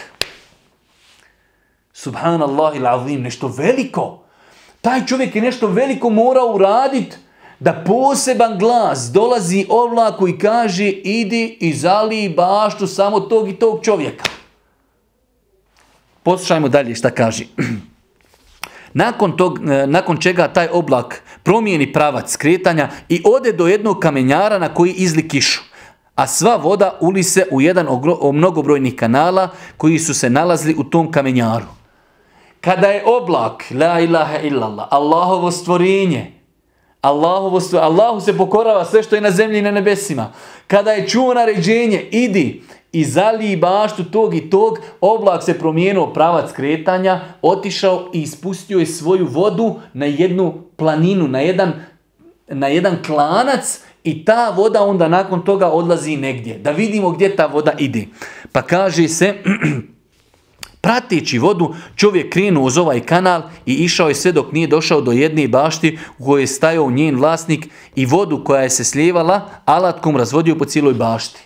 [1.93, 2.77] Subhanallah
[3.11, 4.23] il nešto veliko.
[4.81, 7.17] Taj čovjek je nešto veliko morao uraditi
[7.61, 13.81] da poseban glas dolazi ovlaku i kaže idi i zaliji baštu samo tog i tog
[13.83, 14.25] čovjeka.
[16.23, 17.45] Poslušajmo dalje šta kaže.
[18.93, 24.59] Nakon, tog, e, nakon čega taj oblak promijeni pravac skretanja i ode do jednog kamenjara
[24.59, 25.63] na koji izli kišu.
[26.15, 27.87] A sva voda uli se u jedan
[28.21, 31.67] od mnogobrojnih kanala koji su se nalazili u tom kamenjaru.
[32.61, 36.40] Kada je oblak, la ilaha illallah, Allahovo stvorenje,
[37.01, 40.33] Allahovo Allahu se pokorava sve što je na zemlji i na nebesima.
[40.67, 46.53] Kada je čuo naređenje, idi i zaliji baštu tog i tog, oblak se promijenuo pravac
[46.53, 51.73] kretanja, otišao i ispustio je svoju vodu na jednu planinu, na jedan,
[52.49, 56.59] na jedan klanac i ta voda onda nakon toga odlazi negdje.
[56.59, 58.07] Da vidimo gdje ta voda ide.
[58.53, 59.35] Pa kaže se...
[60.81, 65.13] Prateći vodu, čovjek krenuo uz ovaj kanal i išao je sve dok nije došao do
[65.13, 70.17] jedne bašti u kojoj je stajao njen vlasnik i vodu koja je se slijevala alatkom
[70.17, 71.41] razvodio po cijeloj bašti.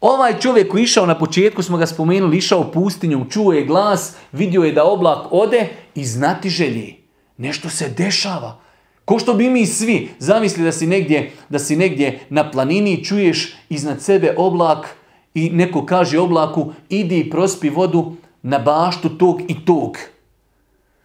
[0.00, 4.62] Ovaj čovjek koji išao na početku, smo ga spomenuli, išao pustinjom, čuo je glas, vidio
[4.62, 6.94] je da oblak ode i znati želje.
[7.36, 8.60] Nešto se dešava.
[9.04, 13.56] Ko što bi mi svi zamisli da si negdje, da si negdje na planini čuješ
[13.68, 14.95] iznad sebe oblak,
[15.36, 18.12] i neko kaže oblaku, idi i prospi vodu
[18.42, 19.98] na baštu tog i tog.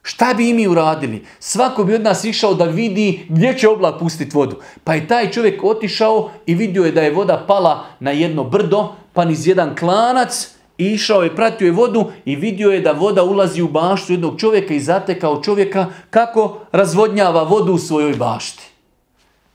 [0.03, 1.25] Šta bi i mi uradili?
[1.39, 4.55] Svako bi od nas išao da vidi gdje će oblak pustiti vodu.
[4.83, 8.95] Pa je taj čovjek otišao i vidio je da je voda pala na jedno brdo,
[9.13, 13.61] pa niz jedan klanac, išao je, pratio je vodu i vidio je da voda ulazi
[13.61, 18.63] u baštu jednog čovjeka i zatekao čovjeka kako razvodnjava vodu u svojoj bašti.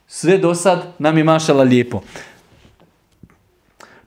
[0.08, 2.00] Sve do sad nam je mašala lijepo.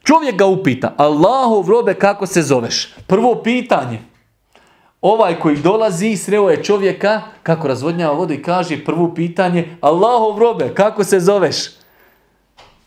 [0.10, 2.94] Čovjek ga upita, Allahov robe kako se zoveš?
[3.08, 4.00] Prvo pitanje.
[5.02, 10.72] Ovaj koji dolazi, sreo je čovjeka kako razvodnjava vodu i kaže prvo pitanje, Allahov robe
[10.74, 11.58] kako se zoveš?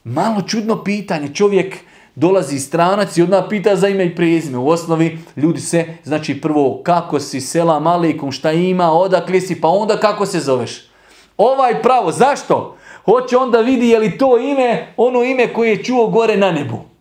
[0.04, 1.76] Malo čudno pitanje, čovjek
[2.14, 4.58] dolazi stranac i odmah pita za ime i prezime.
[4.58, 9.68] U osnovi ljudi se, znači prvo kako si, selam alikum, šta ima, odakle si, pa
[9.68, 10.88] onda kako se zoveš.
[11.36, 12.76] Ovaj pravo, zašto?
[13.04, 16.91] Hoće onda vidi je li to ime, ono ime koje je čuo gore na nebu.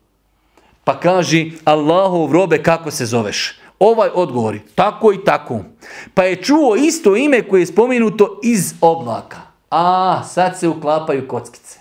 [0.84, 3.60] Pa kaži Allahov robe kako se zoveš.
[3.80, 5.60] Ovaj odgovori, tako i tako.
[6.14, 9.38] Pa je čuo isto ime koje je spomenuto iz oblaka.
[9.70, 11.80] A, sad se uklapaju kockice.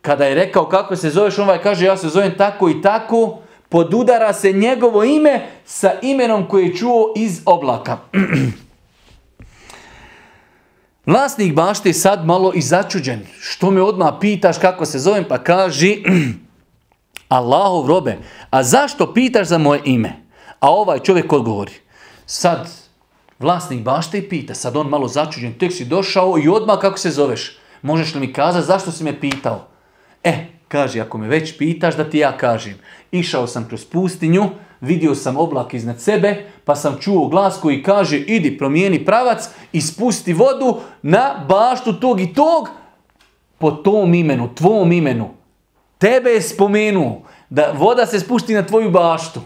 [0.00, 3.38] Kada je rekao kako se zoveš, ovaj kaže ja se zovem tako i tako,
[3.68, 7.98] podudara se njegovo ime sa imenom koje je čuo iz oblaka.
[11.06, 13.26] Vlasnik bašte je sad malo i začuđen.
[13.40, 15.24] Što me odmah pitaš kako se zovem?
[15.28, 16.04] Pa kaži,
[17.28, 18.18] Allahov robe,
[18.50, 20.12] a zašto pitaš za moje ime?
[20.60, 21.72] A ovaj čovjek odgovori,
[22.26, 22.70] sad
[23.38, 27.10] vlasnik bašte i pita, sad on malo začuđen, tek si došao i odmah kako se
[27.10, 27.58] zoveš?
[27.82, 29.66] Možeš li mi kazati zašto si me pitao?
[30.24, 32.74] E, kaže, ako me već pitaš da ti ja kažem.
[33.10, 34.50] Išao sam kroz pustinju,
[34.80, 39.80] vidio sam oblak iznad sebe, pa sam čuo glas koji kaže idi promijeni pravac i
[39.80, 42.68] spusti vodu na baštu tog i tog
[43.58, 45.37] po tom imenu, tvom imenu.
[45.98, 49.40] Tebe je spomenuo da voda se spusti na tvoju baštu.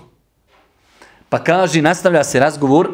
[1.28, 2.88] Pa kaže, nastavlja se razgovor,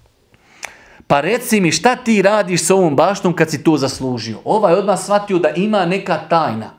[1.08, 4.38] pa reci mi šta ti radiš s ovom baštom kad si to zaslužio.
[4.44, 6.70] Ovaj odmah shvatio da ima neka tajna.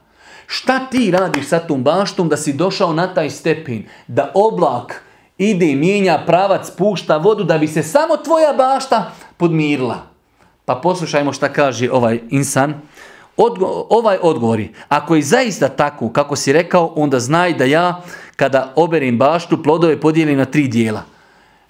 [0.48, 5.04] Šta ti radiš sa tom baštom da si došao na taj stepen, da oblak
[5.38, 9.98] ide i mijenja pravac, pušta vodu, da bi se samo tvoja bašta podmirila.
[10.66, 12.82] Pa poslušajmo šta kaže ovaj insan.
[13.44, 18.02] Odgo ovaj odgovori, ako je zaista tako kako si rekao, onda znaj da ja
[18.36, 21.02] kada oberim baštu, plodove podijelim na tri dijela.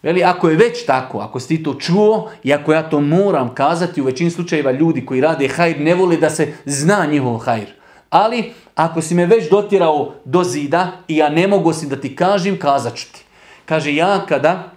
[0.04, 3.54] Veli, ako je već tako, ako si ti to čuo i ako ja to moram
[3.56, 7.68] kazati, u većini slučajeva ljudi koji rade hajr ne vole da se zna njihov hajr.
[8.10, 12.16] Ali ako si me već dotirao do zida i ja ne mogu si da ti
[12.16, 13.24] kažem, kazat ću ti.
[13.66, 14.72] Kaže, ja kada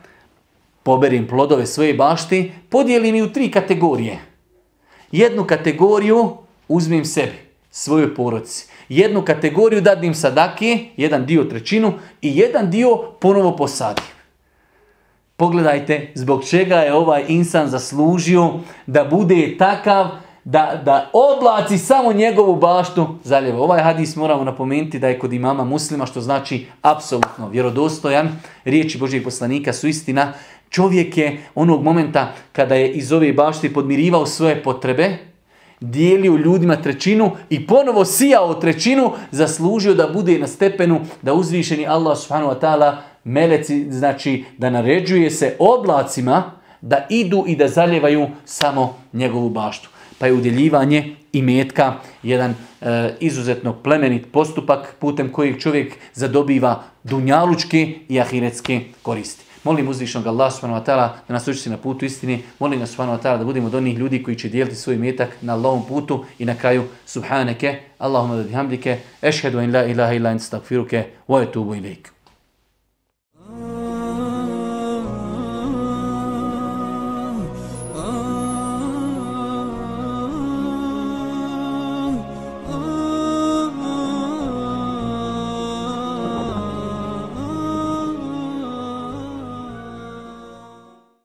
[0.83, 4.19] poberim plodove svoje bašti, podijelim i u tri kategorije.
[5.13, 6.44] Jednu kategoriju
[6.75, 7.39] uzmem sebi,
[7.71, 8.67] svojoj poroci.
[8.89, 14.05] Jednu kategoriju dadim sadake, jedan dio trećinu i jedan dio ponovo posadim.
[15.37, 18.51] Pogledajte zbog čega je ovaj insan zaslužio
[18.87, 20.07] da bude takav
[20.45, 23.59] da, da oblaci samo njegovu baštu zaljeve.
[23.59, 28.29] Ovaj hadis moramo napomenuti da je kod imama muslima, što znači apsolutno vjerodostojan.
[28.65, 30.33] Riječi Božijeg poslanika su istina.
[30.71, 35.19] Čovjek je onog momenta kada je iz ove bašte podmirivao svoje potrebe,
[35.91, 42.19] dijelio ljudima trećinu i ponovo sijao trećinu, zaslužio da bude na stepenu da uzvišeni Allah
[42.19, 48.97] subhanahu wa ta'ala meleci, znači da naređuje se oblacima da idu i da zaljevaju samo
[49.13, 55.95] njegovu baštu pa je udjeljivanje i metka jedan e, izuzetno plemenit postupak putem kojeg čovjek
[56.15, 59.44] zadobiva dunjalučke i ahiretske koristi.
[59.65, 62.39] Molim uzvišnog Allah subhanahu wa ta'ala da nas uči na putu istine.
[62.59, 65.37] Molim nas subhanahu wa ta'ala da budemo od onih ljudi koji će dijeliti svoj metak
[65.41, 71.05] na Allahom putu i na kraju subhaneke, Allahumma bihamdike, ešhedu in la ilaha illa stakfiruke,
[71.29, 72.13] wa etubu ilaik.